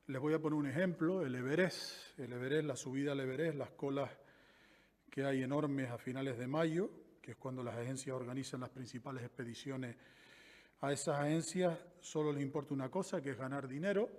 les 0.09 0.21
voy 0.21 0.35
a 0.35 0.39
poner 0.39 0.59
un 0.59 0.67
ejemplo, 0.67 1.25
el 1.25 1.35
Everest, 1.35 2.19
el 2.19 2.35
Everest, 2.35 2.67
la 2.67 2.77
subida 2.77 3.13
al 3.13 3.21
Everest, 3.21 3.57
las 3.57 3.71
colas 3.71 4.11
que 5.11 5.25
hay 5.25 5.43
enormes 5.43 5.91
a 5.91 5.97
finales 5.97 6.37
de 6.37 6.47
mayo, 6.47 6.91
que 7.23 7.31
es 7.31 7.37
cuando 7.39 7.63
las 7.63 7.77
agencias 7.77 8.15
organizan 8.15 8.61
las 8.61 8.69
principales 8.69 9.25
expediciones. 9.25 9.97
A 10.83 10.93
esas 10.93 11.19
agencias 11.19 11.79
solo 12.01 12.31
les 12.31 12.43
importa 12.43 12.75
una 12.75 12.91
cosa, 12.91 13.23
que 13.23 13.31
es 13.31 13.39
ganar 13.39 13.67
dinero, 13.67 14.11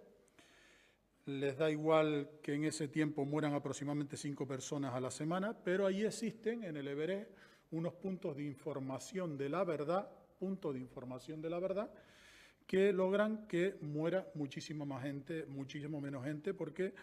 les 1.25 1.55
da 1.57 1.69
igual 1.69 2.39
que 2.41 2.55
en 2.55 2.65
ese 2.65 2.87
tiempo 2.87 3.23
mueran 3.23 3.53
aproximadamente 3.53 4.17
cinco 4.17 4.47
personas 4.47 4.95
a 4.95 4.99
la 4.99 5.11
semana, 5.11 5.55
pero 5.63 5.85
ahí 5.85 6.03
existen 6.03 6.63
en 6.63 6.75
el 6.75 6.87
Everest 6.87 7.29
unos 7.71 7.93
puntos 7.93 8.35
de 8.35 8.43
información 8.43 9.37
de 9.37 9.49
la 9.49 9.63
verdad, 9.63 10.09
puntos 10.39 10.73
de 10.73 10.79
información 10.79 11.41
de 11.41 11.49
la 11.49 11.59
verdad, 11.59 11.89
que 12.65 12.91
logran 12.91 13.47
que 13.47 13.75
muera 13.81 14.27
muchísima 14.33 14.85
más 14.85 15.03
gente, 15.03 15.45
muchísimo 15.45 16.01
menos 16.01 16.23
gente, 16.23 16.53
porque 16.53 16.93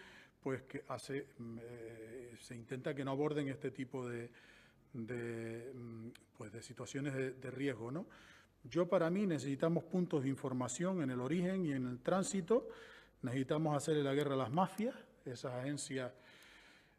pues 0.42 0.62
que 0.62 0.85
hace, 0.88 1.28
mm, 1.38 1.59
eh, 1.62 2.37
se 2.40 2.57
intenta 2.57 2.95
que 2.95 3.04
no 3.04 3.12
aborden 3.12 3.49
este 3.49 3.71
tipo 3.71 4.09
de, 4.09 4.28
mm, 4.92 6.09
pues, 6.37 6.52
de 6.52 6.62
situaciones 6.62 7.14
de, 7.14 7.33
de 7.33 7.50
riesgo. 7.50 7.92
¿no? 7.92 8.07
Yo 8.64 8.88
para 8.88 9.09
mí 9.09 9.25
necesitamos 9.25 9.85
puntos 9.85 10.25
de 10.25 10.28
información 10.28 11.02
en 11.02 11.11
el 11.11 11.21
origen 11.21 11.64
y 11.64 11.73
en 11.73 11.87
el 11.87 12.00
tránsito, 12.00 12.69
Necesitamos 13.23 13.76
hacerle 13.76 14.02
la 14.02 14.14
guerra 14.14 14.35
a 14.35 14.37
las 14.37 14.50
mafias, 14.50 14.97
esas 15.25 15.52
agencias 15.54 16.12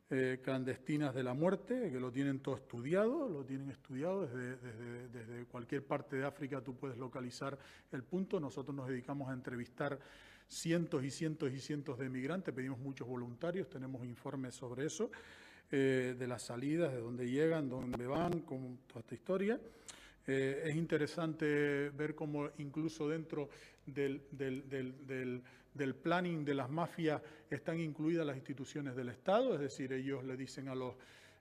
eh, 0.10 0.40
clandestinas 0.44 1.16
de 1.16 1.24
la 1.24 1.34
muerte, 1.34 1.90
que 1.92 2.00
lo 2.00 2.12
tienen 2.12 2.40
todo 2.40 2.56
estudiado, 2.56 3.28
lo 3.30 3.44
tienen 3.44 3.70
estudiado 3.72 4.28
desde, 4.28 5.08
desde, 5.10 5.46
cualquier 5.46 5.86
parte 5.86 6.18
de 6.18 6.26
África 6.26 6.62
tú 6.62 6.76
puedes 6.76 6.98
localizar 6.98 7.58
el 7.92 8.04
punto. 8.04 8.40
Nosotros 8.40 8.76
nos 8.76 8.88
dedicamos 8.88 9.30
a 9.30 9.34
entrevistar 9.34 10.00
cientos 10.48 11.04
y 11.04 11.12
cientos 11.12 11.52
y 11.52 11.60
cientos 11.60 11.98
de 11.98 12.10
migrantes, 12.10 12.54
pedimos 12.54 12.80
muchos 12.80 13.08
voluntarios, 13.08 13.70
tenemos 13.70 14.06
informes 14.06 14.56
sobre 14.56 14.86
eso, 14.86 15.12
eh, 15.72 16.16
de 16.18 16.28
las 16.28 16.44
salidas, 16.44 16.94
de 16.94 17.00
dónde 17.00 17.30
llegan, 17.30 17.70
dónde 17.70 18.06
van, 18.06 18.42
con 18.42 18.78
toda 18.88 19.00
esta 19.00 19.16
historia. 19.16 19.60
Eh, 20.28 20.64
es 20.66 20.76
interesante 20.76 21.90
ver 21.90 22.16
cómo 22.16 22.50
incluso 22.58 23.10
dentro 23.10 23.50
del, 23.86 24.22
del, 24.32 25.44
planning 25.96 26.46
de 26.46 26.54
las 26.54 26.70
mafias 26.70 27.22
están 27.50 27.80
incluidas 27.80 28.26
las 28.26 28.36
instituciones 28.36 28.96
del 28.96 29.10
Estado, 29.10 29.54
es 29.56 29.60
decir, 29.60 29.92
ellos 29.94 30.24
le 30.24 30.38
dicen 30.38 30.68
a 30.68 30.76
los 30.76 30.96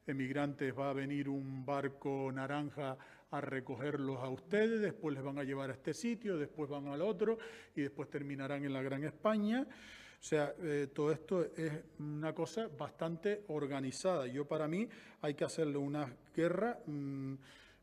emigrantes 0.07 0.77
va 0.77 0.91
a 0.91 0.93
venir 0.93 1.29
un 1.29 1.65
barco 1.65 2.31
naranja 2.33 2.97
a 3.31 3.41
recogerlos 3.41 4.19
a 4.19 4.29
ustedes, 4.29 4.81
después 4.81 5.15
les 5.15 5.23
van 5.25 5.39
a 5.39 5.45
llevar 5.45 5.71
a 5.71 5.75
este 5.75 5.95
sitio, 5.95 6.37
después 6.37 6.69
van 6.69 6.89
al 6.89 7.01
otro 7.03 7.39
y 7.75 7.83
después 7.83 8.11
terminarán 8.11 8.65
en 8.65 8.73
la 8.73 8.83
Gran 8.83 9.05
España. 9.05 9.67
O 9.67 10.25
sea, 10.25 10.55
eh, 10.61 10.89
todo 10.95 11.11
esto 11.11 11.45
es 11.57 11.73
una 11.99 12.35
cosa 12.35 12.69
bastante 12.79 13.45
organizada. 13.49 14.27
Yo 14.27 14.47
para 14.47 14.69
mí 14.69 14.89
hay 15.21 15.35
que 15.35 15.45
hacerle 15.45 15.79
una 15.79 16.15
guerra 16.35 16.79
mm, 16.87 17.35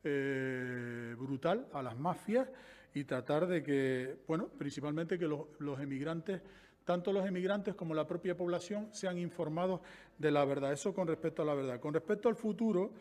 eh, 0.03 1.15
brutal 1.17 1.67
a 1.73 1.81
las 1.81 1.97
mafias 1.97 2.47
y 2.93 3.03
tratar 3.03 3.47
de 3.47 3.63
que, 3.63 4.17
bueno, 4.27 4.47
principalmente 4.57 5.17
que 5.19 5.27
los, 5.27 5.79
emigrantes 5.79 6.41
tanto 6.85 7.13
los 7.13 7.27
emigrantes 7.27 7.75
como 7.75 7.93
la 7.93 8.07
propia 8.07 8.35
población 8.35 8.89
sean 8.91 9.19
informados 9.19 9.81
de 10.17 10.31
la 10.31 10.43
verdad. 10.43 10.73
Eso 10.73 10.91
con 10.91 11.07
respecto 11.07 11.43
a 11.43 11.45
la 11.45 11.53
verdad. 11.53 11.79
Con 11.79 11.93
respecto 11.93 12.29
al 12.29 12.35
futuro, 12.35 12.93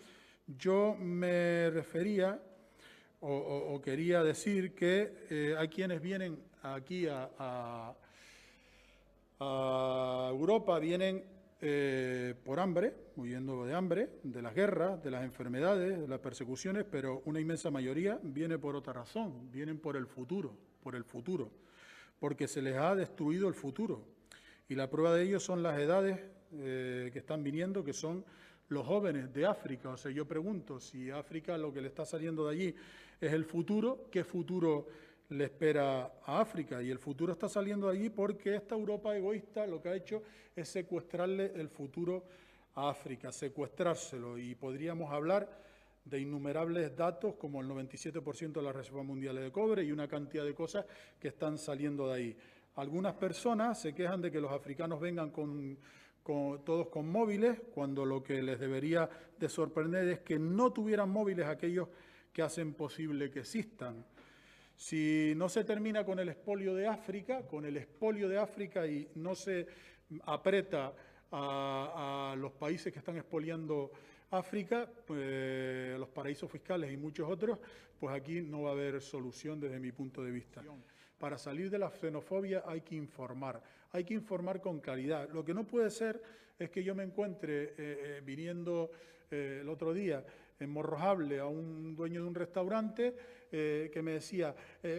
yo 0.59 0.95
me 0.95 1.71
refería 1.71 2.39
o, 3.21 3.81
quería 3.83 4.23
decir 4.23 4.75
que 4.75 5.27
eh, 5.31 5.55
hay 5.59 5.69
quienes 5.69 6.01
vienen 6.01 6.39
aquí 6.63 7.07
a, 7.09 7.95
Europa, 9.41 10.79
vienen 10.81 11.25
eh, 11.61 12.35
por 12.45 12.61
hambre, 12.61 12.95
huyendo 13.17 13.65
de 13.65 13.75
hambre, 13.75 14.09
de 14.23 14.43
las 14.43 14.55
guerras, 14.55 15.03
de 15.03 15.11
las 15.11 15.25
enfermedades, 15.25 15.99
de 15.99 16.07
las 16.07 16.21
persecuciones, 16.21 16.85
pero 16.89 17.23
una 17.25 17.41
inmensa 17.41 17.71
mayoría 17.71 18.21
viene 18.23 18.59
por 18.59 18.77
otra 18.77 18.93
razón, 18.93 19.51
vienen 19.51 19.79
por 19.79 19.97
el 19.97 20.07
futuro, 20.07 20.57
por 20.83 20.95
el 20.95 21.03
futuro, 21.03 21.51
porque 22.21 22.47
se 22.47 22.63
les 22.63 22.77
ha 22.77 22.95
destruido 22.95 23.49
el 23.49 23.55
futuro. 23.55 24.05
Y 24.69 24.77
la 24.77 24.89
prueba 24.89 25.15
de 25.15 25.25
ello 25.25 25.41
son 25.41 25.63
las 25.63 25.79
edades 25.81 26.21
eh, 26.53 27.11
que 27.13 27.19
están 27.19 27.43
viniendo, 27.43 27.83
que 27.83 27.93
son 27.93 28.25
los 28.69 28.87
jóvenes 28.87 29.33
de 29.33 29.47
África. 29.47 29.89
O 29.91 29.97
sea, 29.97 30.13
yo 30.13 30.29
pregunto, 30.29 30.79
si 30.79 31.11
África 31.11 31.59
lo 31.59 31.73
que 31.73 31.81
le 31.81 31.89
está 31.89 32.05
saliendo 32.05 32.47
de 32.47 32.53
allí 32.53 32.75
es 33.21 33.33
el 33.33 33.45
futuro, 33.45 34.09
¿qué 34.13 34.23
futuro 34.23 34.87
le 35.31 35.45
espera 35.45 36.13
a 36.25 36.41
África? 36.41 36.83
Y 36.83 36.91
el 36.91 36.99
futuro 36.99 37.33
está 37.33 37.49
saliendo 37.49 37.89
de 37.89 37.99
allí 37.99 38.11
porque 38.11 38.57
esta 38.57 38.75
Europa 38.75 39.17
egoísta 39.17 39.67
lo 39.67 39.81
que 39.81 39.89
ha 39.89 39.95
hecho 39.95 40.23
es 40.55 40.69
secuestrarle 40.69 41.53
el 41.55 41.69
futuro 41.69 42.25
a 42.75 42.91
África, 42.91 43.33
secuestrárselo. 43.33 44.39
Y 44.39 44.55
podríamos 44.55 45.13
hablar 45.13 45.49
de 46.05 46.21
innumerables 46.21 46.97
datos 46.97 47.35
como 47.35 47.61
el 47.61 47.69
97% 47.69 48.53
de 48.53 48.63
la 48.63 48.73
reserva 48.73 49.03
mundial 49.03 49.37
de 49.37 49.53
cobre 49.53 49.85
y 49.85 49.93
una 49.93 50.09
cantidad 50.09 50.45
de 50.45 50.55
cosas 50.55 50.87
que 51.19 51.29
están 51.29 51.59
saliendo 51.59 52.09
de 52.09 52.15
ahí. 52.15 52.37
Algunas 52.77 53.15
personas 53.15 53.81
se 53.81 53.95
quejan 53.95 54.23
de 54.23 54.31
que 54.31 54.41
los 54.41 54.53
africanos 54.53 55.01
vengan 55.01 55.31
con 55.31 55.79
todos 56.23 56.89
con 56.89 57.11
móviles, 57.11 57.59
cuando 57.75 58.05
lo 58.05 58.23
que 58.23 58.43
les 58.43 58.61
debería 58.61 59.09
de 59.39 59.49
sorprender 59.49 60.07
es 60.09 60.21
que 60.21 60.39
no 60.39 60.73
tuvieran 60.73 61.09
móviles 61.09 61.47
aquellos 61.47 61.89
que 62.33 62.43
hacen 62.43 62.75
posible 62.75 63.31
que 63.31 63.41
existan. 63.41 64.05
Si 64.79 65.35
no 65.35 65.49
se 65.49 65.65
termina 65.65 66.05
con 66.05 66.21
el 66.21 66.29
expolio 66.29 66.73
de 66.73 66.87
África, 66.87 67.43
con 67.43 67.65
el 67.65 67.77
expolio 67.77 68.29
de 68.29 68.39
África 68.39 68.87
y 68.87 69.09
no 69.17 69.35
se 69.35 69.67
aprieta 70.23 70.93
a, 71.33 72.37
los 72.39 72.53
países 72.53 72.93
que 72.93 73.01
están 73.01 73.17
expoliando 73.17 73.91
África, 74.31 74.89
pues, 75.05 75.99
los 75.99 76.09
paraísos 76.11 76.49
fiscales 76.49 76.93
y 76.93 76.97
muchos 76.97 77.29
otros, 77.29 77.59
pues 77.99 78.15
aquí 78.15 78.41
no 78.41 78.63
va 78.63 78.71
a 78.71 78.73
haber 78.75 79.03
solución 79.03 79.59
desde 79.59 79.81
mi 79.81 79.91
punto 79.91 80.23
de 80.23 80.31
vista. 80.31 80.63
Para 81.19 81.39
salir 81.39 81.71
de 81.71 81.79
la 81.81 81.91
xenofobia 81.91 82.63
hay 82.65 82.83
que 82.83 82.95
informar 82.95 83.61
hay 83.93 84.05
que 84.05 84.15
informar 84.15 84.61
con 84.61 84.81
claridad. 84.81 85.29
Lo 85.33 85.45
que 85.45 85.55
no 85.55 85.65
puede 85.65 85.91
ser 85.91 86.23
es 86.59 86.71
que 86.71 86.83
yo 86.85 86.95
me 86.95 87.05
encuentre 87.05 87.63
eh, 87.63 87.73
eh, 87.79 88.23
viniendo 88.25 88.91
eh, 89.31 89.59
el 89.63 89.69
otro 89.69 89.95
día 89.95 90.25
en 90.61 90.71
Morrojable 90.71 91.39
a 91.39 91.47
un 91.47 91.95
dueño 91.95 92.23
de 92.23 92.29
un 92.29 92.35
restaurante 92.35 93.15
que 93.51 94.01
me 94.03 94.13
decía, 94.13 94.55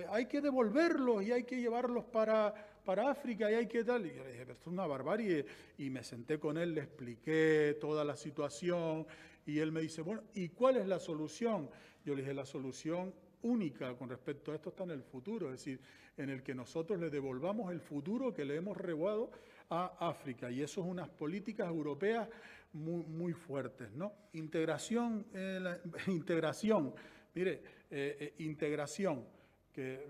hay 0.09 0.25
que 0.25 0.41
devolverlos 0.41 1.23
y 1.23 1.31
hay 1.31 1.43
que 1.43 1.59
llevarlos 1.59 2.05
para, 2.05 2.53
para 2.83 3.11
África 3.11 3.51
y 3.51 3.53
hay 3.53 3.67
que 3.67 3.83
tal. 3.83 4.05
Y 4.07 4.15
yo 4.15 4.23
le 4.23 4.31
dije, 4.31 4.45
pero 4.45 4.53
esto 4.53 4.69
es 4.69 4.73
una 4.73 4.87
barbarie. 4.87 5.45
Y 5.77 5.89
me 5.89 6.03
senté 6.03 6.39
con 6.39 6.57
él, 6.57 6.73
le 6.73 6.81
expliqué 6.81 7.77
toda 7.79 8.03
la 8.03 8.15
situación 8.15 9.05
y 9.45 9.59
él 9.59 9.71
me 9.71 9.81
dice, 9.81 10.01
bueno, 10.01 10.23
¿y 10.33 10.49
cuál 10.49 10.77
es 10.77 10.87
la 10.87 10.99
solución? 10.99 11.69
Yo 12.05 12.15
le 12.15 12.21
dije, 12.21 12.33
la 12.33 12.45
solución 12.45 13.13
única 13.43 13.95
con 13.95 14.09
respecto 14.09 14.51
a 14.51 14.55
esto 14.55 14.69
está 14.69 14.83
en 14.83 14.91
el 14.91 15.03
futuro, 15.03 15.47
es 15.47 15.53
decir, 15.53 15.79
en 16.17 16.29
el 16.29 16.43
que 16.43 16.53
nosotros 16.53 16.99
le 16.99 17.09
devolvamos 17.09 17.71
el 17.71 17.79
futuro 17.79 18.33
que 18.33 18.45
le 18.45 18.55
hemos 18.55 18.75
robado 18.75 19.31
a 19.69 20.09
África. 20.09 20.51
Y 20.51 20.61
eso 20.61 20.81
es 20.81 20.87
unas 20.87 21.09
políticas 21.09 21.67
europeas 21.67 22.27
muy, 22.73 23.03
muy 23.03 23.33
fuertes. 23.33 23.91
¿no? 23.91 24.13
Integración, 24.33 25.25
eh, 25.33 25.79
integración, 26.07 26.93
mire, 27.33 27.61
eh, 27.89 28.17
eh, 28.19 28.33
integración, 28.39 29.25
que 29.73 30.07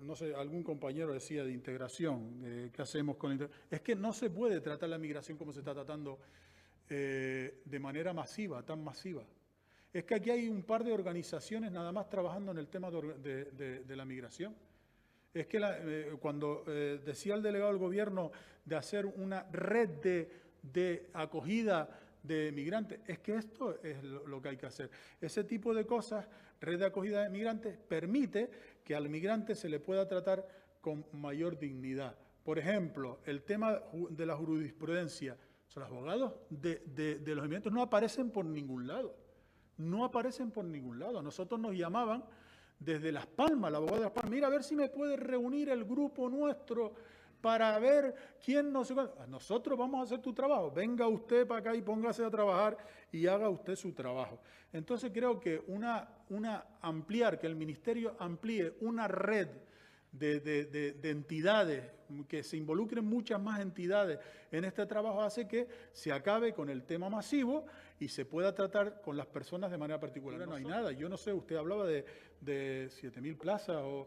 no 0.00 0.16
sé, 0.16 0.34
algún 0.34 0.64
compañero 0.64 1.12
decía 1.12 1.44
de 1.44 1.52
integración, 1.52 2.70
¿qué 2.72 2.82
hacemos 2.82 3.16
con 3.16 3.38
la 3.38 3.48
Es 3.70 3.82
que 3.82 3.94
no 3.94 4.12
se 4.12 4.30
puede 4.30 4.60
tratar 4.60 4.88
la 4.88 4.98
migración 4.98 5.38
como 5.38 5.52
se 5.52 5.60
está 5.60 5.72
tratando 5.72 6.18
de 6.88 7.78
manera 7.78 8.12
masiva, 8.12 8.64
tan 8.64 8.82
masiva. 8.82 9.24
Es 9.92 10.04
que 10.04 10.14
aquí 10.14 10.30
hay 10.30 10.48
un 10.48 10.62
par 10.62 10.84
de 10.84 10.92
organizaciones 10.92 11.70
nada 11.70 11.92
más 11.92 12.08
trabajando 12.08 12.50
en 12.52 12.58
el 12.58 12.68
tema 12.68 12.90
de, 12.90 13.84
la 13.88 14.04
migración. 14.06 14.56
Es 15.34 15.46
que 15.46 15.60
eh, 15.62 16.16
cuando 16.18 16.64
eh, 16.66 17.00
decía 17.04 17.34
el 17.34 17.42
delegado 17.42 17.72
del 17.72 17.80
gobierno 17.80 18.32
de 18.64 18.76
hacer 18.76 19.04
una 19.04 19.42
red 19.52 19.90
de, 20.62 21.10
acogida 21.12 22.00
de 22.22 22.52
migrantes, 22.52 23.00
es 23.06 23.18
que 23.18 23.36
esto 23.36 23.82
es 23.82 24.02
lo, 24.02 24.40
que 24.40 24.50
hay 24.50 24.56
que 24.56 24.66
hacer. 24.66 24.90
Ese 25.20 25.44
tipo 25.44 25.74
de 25.74 25.86
cosas, 25.86 26.26
red 26.60 26.78
de 26.78 26.86
acogida 26.86 27.22
de 27.22 27.30
migrantes, 27.30 27.76
permite 27.76 28.50
que 28.84 28.94
al 28.94 29.08
migrante 29.08 29.54
se 29.54 29.68
le 29.68 29.80
pueda 29.80 30.06
tratar 30.06 30.46
con 30.80 31.06
mayor 31.12 31.58
dignidad. 31.58 32.16
Por 32.44 32.58
ejemplo, 32.58 33.20
el 33.24 33.42
tema 33.42 33.80
de 34.10 34.26
la 34.26 34.36
jurisprudencia. 34.36 35.36
los 35.74 35.86
abogados 35.86 36.34
de, 36.50 36.78
de 36.86 37.34
los 37.34 37.44
migrantes 37.44 37.72
no 37.72 37.82
aparecen 37.82 38.30
por 38.30 38.44
ningún 38.44 38.86
lado 38.86 39.22
no 39.82 40.04
aparecen 40.04 40.50
por 40.50 40.64
ningún 40.64 40.98
lado. 40.98 41.18
A 41.18 41.22
nosotros 41.22 41.60
nos 41.60 41.74
llamaban 41.74 42.24
desde 42.78 43.12
Las 43.12 43.26
Palmas, 43.26 43.70
la 43.70 43.78
abogada 43.78 43.98
de 43.98 44.04
Las 44.04 44.12
Palmas, 44.12 44.32
mira 44.32 44.46
a 44.48 44.50
ver 44.50 44.62
si 44.62 44.74
me 44.74 44.88
puede 44.88 45.16
reunir 45.16 45.68
el 45.68 45.84
grupo 45.84 46.28
nuestro 46.28 46.94
para 47.42 47.78
ver 47.78 48.14
quién 48.42 48.72
nos... 48.72 48.94
Nosotros 49.28 49.76
vamos 49.76 50.00
a 50.00 50.04
hacer 50.04 50.20
tu 50.20 50.32
trabajo. 50.32 50.70
Venga 50.70 51.06
usted 51.08 51.46
para 51.46 51.60
acá 51.60 51.76
y 51.76 51.82
póngase 51.82 52.24
a 52.24 52.30
trabajar 52.30 52.78
y 53.10 53.26
haga 53.26 53.50
usted 53.50 53.76
su 53.76 53.92
trabajo. 53.92 54.40
Entonces 54.72 55.10
creo 55.12 55.38
que 55.38 55.62
una, 55.66 56.08
una 56.30 56.64
ampliar, 56.80 57.38
que 57.38 57.48
el 57.48 57.56
ministerio 57.56 58.14
amplíe 58.18 58.76
una 58.80 59.08
red 59.08 59.48
de, 60.12 60.98
entidades, 61.02 61.90
que 62.28 62.42
se 62.42 62.56
involucren 62.56 63.04
muchas 63.04 63.40
más 63.40 63.60
entidades 63.60 64.18
en 64.50 64.64
este 64.64 64.86
trabajo, 64.86 65.22
hace 65.22 65.48
que 65.48 65.66
se 65.92 66.12
acabe 66.12 66.52
con 66.52 66.68
el 66.68 66.84
tema 66.84 67.08
masivo 67.08 67.64
y 67.98 68.08
se 68.08 68.24
pueda 68.24 68.54
tratar 68.54 69.00
con 69.00 69.16
las 69.16 69.26
personas 69.26 69.70
de 69.70 69.78
manera 69.78 69.98
particular. 69.98 70.46
No 70.46 70.54
hay 70.54 70.64
nada, 70.64 70.92
yo 70.92 71.08
no 71.08 71.16
sé, 71.16 71.32
usted 71.32 71.56
hablaba 71.56 71.86
de, 71.86 72.04
de 72.40 72.88
7.000 72.88 73.36
plazas 73.36 73.76
o... 73.80 74.06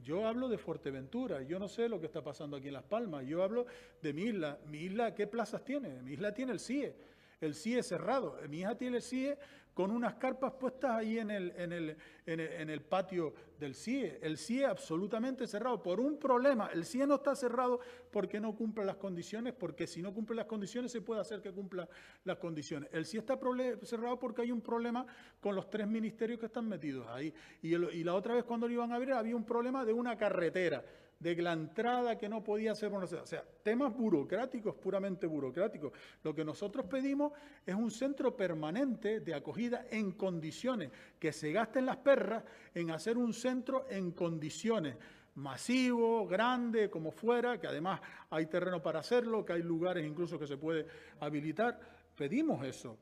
Yo 0.00 0.26
hablo 0.26 0.48
de 0.48 0.58
Fuerteventura, 0.58 1.42
yo 1.42 1.58
no 1.58 1.68
sé 1.68 1.88
lo 1.88 1.98
que 1.98 2.06
está 2.06 2.22
pasando 2.22 2.56
aquí 2.56 2.68
en 2.68 2.74
Las 2.74 2.84
Palmas, 2.84 3.26
yo 3.26 3.42
hablo 3.42 3.66
de 4.02 4.12
mi 4.12 4.24
isla. 4.24 4.58
¿Mi 4.66 4.78
isla 4.78 5.14
qué 5.14 5.26
plazas 5.26 5.64
tiene? 5.64 6.02
Mi 6.02 6.12
isla 6.12 6.34
tiene 6.34 6.52
el 6.52 6.60
CIE, 6.60 6.94
el 7.40 7.54
CIE 7.54 7.82
cerrado. 7.82 8.36
Mi 8.48 8.60
hija 8.60 8.76
tiene 8.76 8.98
el 8.98 9.02
CIE 9.02 9.38
con 9.78 9.92
unas 9.92 10.14
carpas 10.14 10.54
puestas 10.54 10.90
ahí 10.90 11.20
en 11.20 11.30
el, 11.30 11.52
en 11.56 11.72
el, 11.72 11.96
en 12.26 12.68
el, 12.68 12.80
patio 12.82 13.32
del 13.60 13.76
CIE. 13.76 14.18
El 14.20 14.36
CIE 14.36 14.64
absolutamente 14.64 15.46
cerrado 15.46 15.80
por 15.80 16.00
un 16.00 16.18
problema. 16.18 16.68
El 16.74 16.84
CIE 16.84 17.06
no 17.06 17.14
está 17.14 17.36
cerrado 17.36 17.78
porque 18.10 18.40
no 18.40 18.56
cumple 18.56 18.84
las 18.84 18.96
condiciones, 18.96 19.54
porque 19.54 19.86
si 19.86 20.02
no 20.02 20.12
cumple 20.12 20.34
las 20.34 20.46
condiciones 20.46 20.90
se 20.90 21.00
puede 21.00 21.20
hacer 21.20 21.40
que 21.40 21.52
cumpla 21.52 21.88
las 22.24 22.38
condiciones. 22.38 22.90
El 22.92 23.06
CIE 23.06 23.20
está 23.20 23.38
cerrado 23.84 24.18
porque 24.18 24.42
hay 24.42 24.50
un 24.50 24.62
problema 24.62 25.06
con 25.40 25.54
los 25.54 25.70
tres 25.70 25.86
ministerios 25.86 26.40
que 26.40 26.46
están 26.46 26.68
metidos 26.68 27.06
ahí. 27.06 27.32
Y, 27.62 27.76
y 27.76 28.02
la 28.02 28.14
otra 28.16 28.34
vez 28.34 28.42
cuando 28.42 28.66
lo 28.66 28.74
iban 28.74 28.90
a 28.90 28.96
abrir 28.96 29.12
había 29.12 29.36
un 29.36 29.44
problema 29.44 29.84
de 29.84 29.92
una 29.92 30.18
carretera 30.18 30.82
de 31.18 31.34
la 31.42 31.52
entrada 31.52 32.16
que 32.16 32.28
no 32.28 32.42
podía 32.44 32.74
ser 32.74 32.90
conocida. 32.90 33.22
O 33.22 33.26
sea, 33.26 33.44
temas 33.62 33.94
burocráticos, 33.96 34.74
puramente 34.76 35.26
burocráticos. 35.26 35.92
Lo 36.22 36.34
que 36.34 36.44
nosotros 36.44 36.86
pedimos 36.86 37.32
es 37.66 37.74
un 37.74 37.90
centro 37.90 38.36
permanente 38.36 39.20
de 39.20 39.34
acogida 39.34 39.86
en 39.90 40.12
condiciones, 40.12 40.90
que 41.18 41.32
se 41.32 41.52
gasten 41.52 41.86
las 41.86 41.96
perras 41.96 42.44
en 42.74 42.90
hacer 42.90 43.18
un 43.18 43.32
centro 43.32 43.86
en 43.90 44.12
condiciones 44.12 44.96
masivo, 45.34 46.26
grande, 46.26 46.90
como 46.90 47.12
fuera, 47.12 47.60
que 47.60 47.68
además 47.68 48.00
hay 48.30 48.46
terreno 48.46 48.82
para 48.82 49.00
hacerlo, 49.00 49.44
que 49.44 49.52
hay 49.52 49.62
lugares 49.62 50.04
incluso 50.04 50.38
que 50.38 50.46
se 50.46 50.56
puede 50.56 50.86
habilitar. 51.20 51.78
Pedimos 52.16 52.64
eso. 52.64 52.98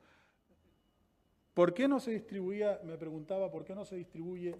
¿Por 1.54 1.72
qué 1.72 1.88
no 1.88 1.98
se 1.98 2.10
distribuía, 2.10 2.80
me 2.84 2.98
preguntaba, 2.98 3.50
por 3.50 3.64
qué 3.64 3.74
no 3.74 3.84
se 3.86 3.96
distribuye 3.96 4.54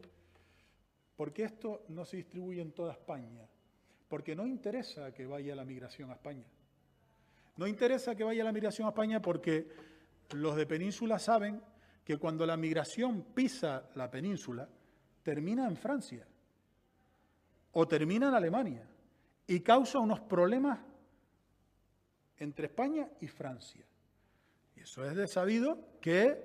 porque 1.17 1.45
esto 1.45 1.85
no 1.89 2.05
se 2.05 2.19
distribuye 2.19 2.61
en 2.61 2.73
toda 2.73 2.93
España, 2.93 3.49
porque 4.09 4.37
no 4.37 4.47
interesa 4.47 5.13
que 5.13 5.27
vaya 5.27 5.57
la 5.57 5.65
migración 5.65 6.11
a 6.11 6.15
España. 6.15 6.45
No 7.57 7.67
interesa 7.67 8.15
que 8.15 8.25
vaya 8.25 8.45
la 8.45 8.53
migración 8.53 8.87
a 8.87 8.91
España 8.91 9.21
porque 9.21 9.67
los 10.33 10.57
de 10.57 10.67
península 10.67 11.19
saben 11.19 11.63
que 12.05 12.19
cuando 12.19 12.45
la 12.47 12.57
migración 12.57 13.23
pisa 13.35 13.89
la 13.95 14.11
península, 14.11 14.69
termina 15.23 15.67
en 15.67 15.77
Francia 15.77 16.27
o 17.73 17.89
termina 17.89 18.29
en 18.29 18.35
Alemania 18.35 18.87
y 19.47 19.61
causa 19.61 19.99
unos 19.99 20.21
problemas 20.21 20.79
entre 22.39 22.67
España 22.67 23.09
y 23.21 23.27
Francia. 23.27 23.85
Y 24.77 24.81
eso 24.81 25.05
es 25.05 25.17
de 25.17 25.27
sabido 25.27 25.99
que 26.01 26.27
eh, 26.27 26.45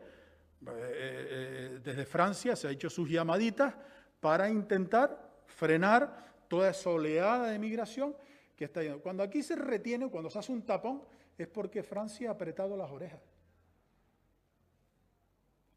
eh, 0.66 1.80
desde 1.84 2.06
Francia 2.06 2.56
se 2.56 2.68
ha 2.68 2.72
hecho 2.72 2.90
sus 2.90 3.10
llamaditas 3.10 3.76
para 4.22 4.50
intentar 4.50 5.30
frenar 5.48 6.32
toda 6.48 6.70
esa 6.70 6.90
oleada 6.90 7.50
de 7.50 7.60
migración 7.60 8.16
que 8.56 8.66
está 8.66 8.82
yendo. 8.82 9.02
Cuando 9.02 9.24
aquí 9.24 9.44
se 9.44 9.56
retiene, 9.56 10.10
cuando 10.10 10.30
se 10.30 10.40
hace 10.40 10.54
un 10.54 10.62
tapón, 10.62 11.04
es 11.38 11.48
porque 11.48 11.84
Francia 11.84 12.30
ha 12.30 12.34
apretado 12.34 12.78
las 12.78 12.90
orejas 12.90 13.20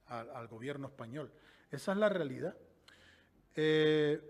al, 0.07 0.47
gobierno 0.47 0.89
español. 0.89 1.33
Esa 1.71 1.93
es 1.93 1.99
la 1.99 2.09
realidad. 2.09 2.57
Eh, 3.57 4.21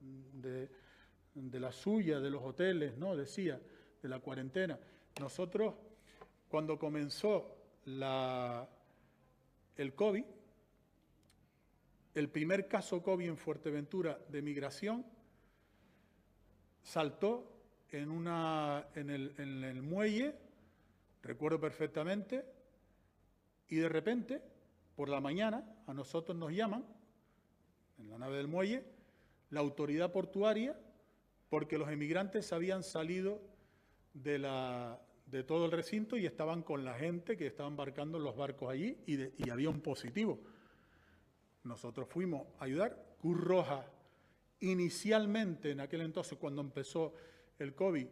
de, 0.00 1.60
la 1.60 1.72
suya, 1.72 2.20
de 2.20 2.30
los 2.30 2.42
hoteles, 2.42 2.96
¿no? 2.96 3.14
Decía, 3.14 3.60
de 4.02 4.08
la 4.08 4.20
cuarentena. 4.20 4.78
Nosotros, 5.20 5.74
cuando 6.48 6.78
comenzó 6.78 7.58
el 7.84 8.14
COVID, 9.94 10.24
el 12.14 12.28
primer 12.28 12.66
caso 12.66 13.02
COVID 13.02 13.28
en 13.28 13.36
Fuerteventura 13.36 14.18
de 14.28 14.42
migración 14.42 15.04
saltó 16.82 17.46
en, 17.90 18.10
una, 18.10 18.88
en, 18.94 19.10
el, 19.10 19.82
muelle, 19.82 20.34
recuerdo 21.22 21.60
perfectamente, 21.60 22.44
y 23.68 23.76
de 23.76 23.88
repente, 23.88 24.42
por 24.96 25.08
la 25.08 25.20
mañana, 25.20 25.64
a 25.86 25.94
nosotros 25.94 26.36
nos 26.36 26.52
llaman, 26.52 26.84
en 27.98 28.10
la 28.10 28.18
nave 28.18 28.38
del 28.38 28.48
muelle, 28.48 28.84
la 29.50 29.60
autoridad 29.60 30.10
portuaria, 30.10 30.76
porque 31.48 31.78
los 31.78 31.90
emigrantes 31.90 32.52
habían 32.52 32.82
salido 32.82 33.40
de, 34.14 34.38
la, 34.38 35.00
de 35.26 35.44
todo 35.44 35.66
el 35.66 35.72
recinto 35.72 36.16
y 36.16 36.26
estaban 36.26 36.62
con 36.62 36.84
la 36.84 36.94
gente 36.94 37.36
que 37.36 37.46
estaba 37.46 37.68
embarcando 37.68 38.18
en 38.18 38.24
los 38.24 38.36
barcos 38.36 38.70
allí 38.70 38.96
y, 39.06 39.44
y 39.44 39.50
había 39.50 39.68
un 39.68 39.80
positivo. 39.80 40.40
Nosotros 41.64 42.08
fuimos 42.08 42.46
a 42.58 42.64
ayudar. 42.64 43.16
Cruz 43.20 43.40
Roja, 43.40 43.86
inicialmente, 44.60 45.70
en 45.70 45.80
aquel 45.80 46.02
entonces, 46.02 46.38
cuando 46.38 46.62
empezó 46.62 47.14
el 47.58 47.74
COVID, 47.74 48.06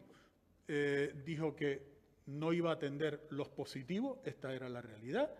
eh, 0.67 1.21
dijo 1.25 1.55
que 1.55 1.99
no 2.27 2.53
iba 2.53 2.69
a 2.69 2.73
atender 2.73 3.27
los 3.31 3.49
positivos, 3.49 4.19
esta 4.23 4.53
era 4.53 4.69
la 4.69 4.81
realidad. 4.81 5.31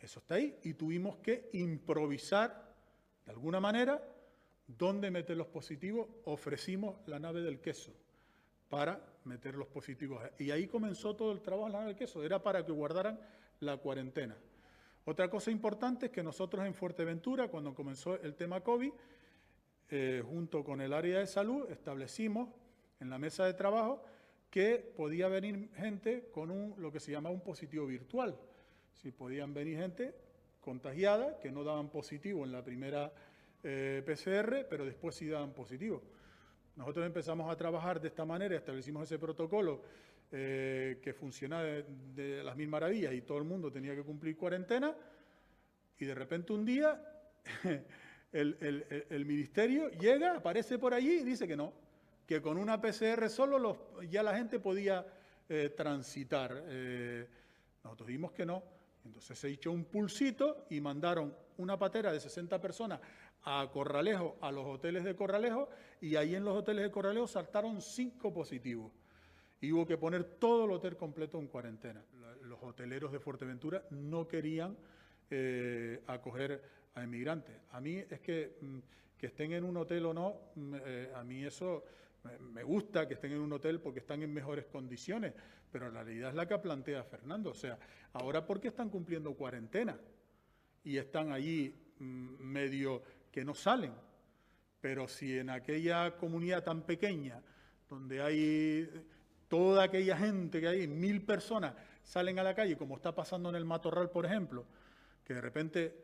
Eso 0.00 0.18
está 0.18 0.34
ahí. 0.34 0.58
Y 0.64 0.74
tuvimos 0.74 1.16
que 1.18 1.48
improvisar, 1.52 2.74
de 3.24 3.30
alguna 3.30 3.60
manera, 3.60 4.02
dónde 4.66 5.10
meter 5.10 5.36
los 5.36 5.46
positivos. 5.46 6.08
Ofrecimos 6.24 6.96
la 7.06 7.20
nave 7.20 7.42
del 7.42 7.60
queso 7.60 7.92
para 8.68 9.00
meter 9.24 9.54
los 9.54 9.68
positivos. 9.68 10.20
Y 10.38 10.50
ahí 10.50 10.66
comenzó 10.66 11.14
todo 11.14 11.30
el 11.30 11.40
trabajo 11.40 11.66
en 11.66 11.72
la 11.72 11.78
nave 11.78 11.90
del 11.90 11.98
queso. 11.98 12.24
Era 12.24 12.42
para 12.42 12.66
que 12.66 12.72
guardaran 12.72 13.20
la 13.60 13.76
cuarentena. 13.76 14.36
Otra 15.04 15.28
cosa 15.28 15.50
importante 15.50 16.06
es 16.06 16.12
que 16.12 16.22
nosotros 16.22 16.64
en 16.64 16.74
Fuerteventura, 16.74 17.48
cuando 17.48 17.74
comenzó 17.74 18.20
el 18.22 18.34
tema 18.34 18.60
COVID, 18.60 18.92
eh, 19.90 20.22
junto 20.24 20.62
con 20.62 20.80
el 20.80 20.92
área 20.92 21.18
de 21.18 21.26
salud, 21.26 21.68
establecimos 21.70 22.48
en 23.00 23.10
la 23.10 23.18
mesa 23.18 23.44
de 23.44 23.54
trabajo 23.54 24.04
que 24.48 24.92
podía 24.96 25.28
venir 25.28 25.70
gente 25.74 26.28
con 26.32 26.50
un, 26.50 26.74
lo 26.78 26.92
que 26.92 27.00
se 27.00 27.10
llama 27.10 27.30
un 27.30 27.40
positivo 27.40 27.86
virtual. 27.86 28.38
Si 28.92 29.10
podían 29.10 29.52
venir 29.52 29.78
gente 29.78 30.14
contagiada, 30.60 31.40
que 31.40 31.50
no 31.50 31.64
daban 31.64 31.88
positivo 31.88 32.44
en 32.44 32.52
la 32.52 32.62
primera 32.62 33.12
eh, 33.64 34.02
PCR, 34.06 34.66
pero 34.70 34.84
después 34.84 35.16
sí 35.16 35.26
daban 35.26 35.52
positivo. 35.52 36.00
Nosotros 36.76 37.04
empezamos 37.04 37.50
a 37.50 37.56
trabajar 37.56 38.00
de 38.00 38.08
esta 38.08 38.24
manera, 38.24 38.56
establecimos 38.56 39.02
ese 39.02 39.18
protocolo 39.18 39.82
eh, 40.34 40.98
que 41.02 41.12
funcionaba 41.12 41.62
de, 41.62 42.42
las 42.42 42.56
mil 42.56 42.66
maravillas 42.66 43.12
y 43.12 43.20
todo 43.20 43.36
el 43.36 43.44
mundo 43.44 43.70
tenía 43.70 43.94
que 43.94 44.02
cumplir 44.02 44.34
cuarentena 44.34 44.96
y 45.98 46.06
de 46.06 46.14
repente 46.14 46.54
un 46.54 46.64
día 46.64 46.98
el, 48.32 49.24
ministerio 49.26 49.90
llega, 49.90 50.34
aparece 50.34 50.78
por 50.78 50.94
allí 50.94 51.20
y 51.20 51.22
dice 51.22 51.46
que 51.46 51.54
no, 51.54 51.74
que 52.26 52.40
con 52.40 52.56
una 52.56 52.80
PCR 52.80 53.28
solo 53.28 53.58
los, 53.58 53.76
ya 54.08 54.22
la 54.22 54.34
gente 54.34 54.58
podía 54.58 55.04
eh, 55.50 55.68
transitar. 55.76 56.64
Eh, 56.66 57.28
nosotros 57.84 58.08
dimos 58.08 58.32
que 58.32 58.46
no. 58.46 58.62
Entonces 59.04 59.38
se 59.38 59.50
echó 59.50 59.70
un 59.70 59.84
pulsito 59.84 60.64
y 60.70 60.80
mandaron 60.80 61.36
una 61.58 61.78
patera 61.78 62.10
de 62.10 62.20
60 62.20 62.58
personas 62.58 63.00
a 63.44 63.68
Corralejo, 63.70 64.38
a 64.40 64.50
los 64.50 64.64
hoteles 64.64 65.04
de 65.04 65.14
Corralejo, 65.14 65.68
y 66.00 66.16
ahí 66.16 66.34
en 66.34 66.44
los 66.46 66.56
hoteles 66.56 66.84
de 66.84 66.90
Corralejo 66.90 67.26
saltaron 67.26 67.82
cinco 67.82 68.32
positivos 68.32 68.92
y 69.62 69.72
hubo 69.72 69.86
que 69.86 69.96
poner 69.96 70.24
todo 70.24 70.66
el 70.66 70.72
hotel 70.72 70.96
completo 70.96 71.38
en 71.38 71.46
cuarentena. 71.46 72.04
Los 72.42 72.62
hoteleros 72.62 73.12
de 73.12 73.20
Fuerteventura 73.20 73.84
no 73.90 74.26
querían 74.26 74.76
eh, 75.30 76.02
acoger 76.08 76.60
a 76.94 77.02
emigrantes. 77.02 77.56
A 77.70 77.80
mí 77.80 77.96
es 77.96 78.20
que 78.20 78.58
mm, 78.60 78.78
que 79.16 79.28
estén 79.28 79.52
en 79.52 79.62
un 79.62 79.76
hotel 79.76 80.04
o 80.06 80.12
no, 80.12 80.36
mm, 80.56 80.74
eh, 80.84 81.12
a 81.14 81.22
mí 81.22 81.44
eso 81.44 81.84
me 82.40 82.64
gusta 82.64 83.06
que 83.06 83.14
estén 83.14 83.32
en 83.32 83.40
un 83.40 83.52
hotel 83.52 83.80
porque 83.80 84.00
están 84.00 84.20
en 84.20 84.32
mejores 84.32 84.66
condiciones, 84.66 85.32
pero 85.70 85.90
la 85.92 86.02
realidad 86.02 86.30
es 86.30 86.34
la 86.34 86.48
que 86.48 86.58
plantea 86.58 87.04
Fernando. 87.04 87.50
O 87.50 87.54
sea, 87.54 87.78
ahora 88.14 88.44
porque 88.44 88.68
están 88.68 88.90
cumpliendo 88.90 89.32
cuarentena 89.34 89.96
y 90.82 90.96
están 90.96 91.30
allí 91.30 91.72
mm, 92.00 92.42
medio 92.42 93.00
que 93.30 93.44
no 93.44 93.54
salen, 93.54 93.92
pero 94.80 95.06
si 95.06 95.38
en 95.38 95.50
aquella 95.50 96.16
comunidad 96.16 96.64
tan 96.64 96.82
pequeña, 96.82 97.40
donde 97.88 98.20
hay 98.20 98.90
toda 99.52 99.82
aquella 99.82 100.16
gente 100.16 100.62
que 100.62 100.66
hay, 100.66 100.86
mil 100.88 101.26
personas, 101.26 101.74
salen 102.02 102.38
a 102.38 102.42
la 102.42 102.54
calle, 102.54 102.74
como 102.74 102.96
está 102.96 103.14
pasando 103.14 103.50
en 103.50 103.56
el 103.56 103.66
Matorral, 103.66 104.08
por 104.08 104.24
ejemplo, 104.24 104.64
que 105.22 105.34
de 105.34 105.42
repente, 105.42 105.94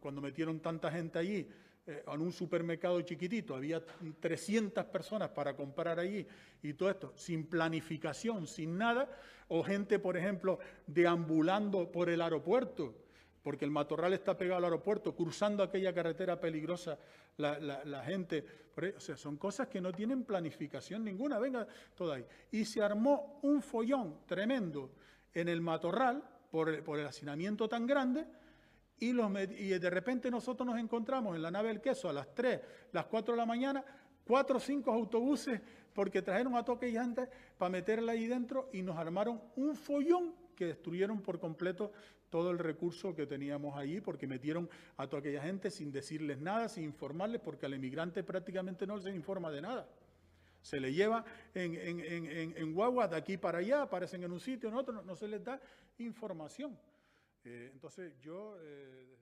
cuando 0.00 0.20
metieron 0.20 0.58
tanta 0.58 0.90
gente 0.90 1.16
allí, 1.20 1.48
eh, 1.86 2.02
en 2.12 2.20
un 2.20 2.32
supermercado 2.32 3.00
chiquitito, 3.02 3.54
había 3.54 3.80
300 4.18 4.84
personas 4.86 5.28
para 5.28 5.54
comprar 5.54 6.00
allí 6.00 6.26
y 6.60 6.74
todo 6.74 6.90
esto, 6.90 7.12
sin 7.14 7.46
planificación, 7.46 8.48
sin 8.48 8.76
nada, 8.76 9.08
o 9.46 9.62
gente, 9.62 10.00
por 10.00 10.16
ejemplo, 10.16 10.58
deambulando 10.84 11.92
por 11.92 12.10
el 12.10 12.20
aeropuerto, 12.20 12.96
porque 13.42 13.64
el 13.64 13.70
matorral 13.70 14.12
está 14.12 14.36
pegado 14.36 14.58
al 14.58 14.64
aeropuerto, 14.64 15.14
cruzando 15.14 15.62
aquella 15.62 15.92
carretera 15.92 16.40
peligrosa, 16.40 16.98
la, 17.36 18.02
gente. 18.04 18.44
o 18.96 19.00
sea, 19.00 19.16
son 19.16 19.36
cosas 19.36 19.68
que 19.68 19.80
no 19.80 19.92
tienen 19.92 20.24
planificación 20.24 21.04
ninguna. 21.04 21.38
Venga, 21.38 21.66
todo 21.96 22.12
ahí. 22.12 22.24
Y 22.52 22.64
se 22.64 22.82
armó 22.82 23.40
un 23.42 23.60
follón 23.62 24.20
tremendo 24.26 24.92
en 25.34 25.48
el 25.48 25.60
matorral 25.60 26.22
por, 26.50 26.68
el 26.68 27.06
hacinamiento 27.06 27.68
tan 27.68 27.86
grande. 27.86 28.26
Y, 28.98 29.12
de 29.12 29.90
repente 29.90 30.30
nosotros 30.30 30.64
nos 30.64 30.78
encontramos 30.78 31.34
en 31.34 31.42
la 31.42 31.50
nave 31.50 31.68
del 31.68 31.80
queso 31.80 32.08
a 32.08 32.12
las 32.12 32.32
3, 32.32 32.60
las 32.92 33.06
4 33.06 33.34
de 33.34 33.38
la 33.38 33.46
mañana, 33.46 33.84
cuatro 34.24 34.58
o 34.58 34.60
cinco 34.60 34.92
autobuses 34.92 35.60
porque 35.92 36.22
trajeron 36.22 36.54
a 36.54 36.64
toque 36.64 36.88
y 36.88 36.96
antes 36.96 37.28
para 37.58 37.68
meterla 37.68 38.12
ahí 38.12 38.28
dentro 38.28 38.68
y 38.72 38.82
nos 38.82 38.96
armaron 38.96 39.42
un 39.56 39.74
follón 39.74 40.34
que 40.62 40.68
destruyeron 40.68 41.20
por 41.20 41.40
completo 41.40 41.92
todo 42.30 42.52
el 42.52 42.58
recurso 42.58 43.14
que 43.14 43.26
teníamos 43.26 43.76
allí, 43.76 44.00
porque 44.00 44.28
metieron 44.28 44.70
a 44.96 45.08
toda 45.08 45.18
aquella 45.18 45.42
gente 45.42 45.70
sin 45.70 45.90
decirles 45.90 46.38
nada, 46.38 46.68
sin 46.68 46.84
informarles, 46.84 47.40
porque 47.40 47.66
al 47.66 47.74
emigrante 47.74 48.22
prácticamente 48.22 48.86
no 48.86 49.00
se 49.00 49.10
informa 49.10 49.50
de 49.50 49.60
nada. 49.60 49.88
Se 50.62 50.78
le 50.78 50.92
lleva 50.92 51.24
en, 51.52 51.74
en, 51.74 52.56
en, 52.56 52.72
guaguas 52.72 53.10
de 53.10 53.16
aquí 53.16 53.36
para 53.36 53.58
allá, 53.58 53.82
aparecen 53.82 54.22
en 54.22 54.30
un 54.30 54.38
sitio, 54.38 54.68
en 54.68 54.76
otro, 54.76 55.02
no, 55.02 55.16
se 55.16 55.26
les 55.26 55.42
da 55.42 55.60
información. 55.98 56.78
Eh, 57.44 57.70
entonces 57.72 58.16
yo... 58.20 58.56
Eh, 58.62 59.21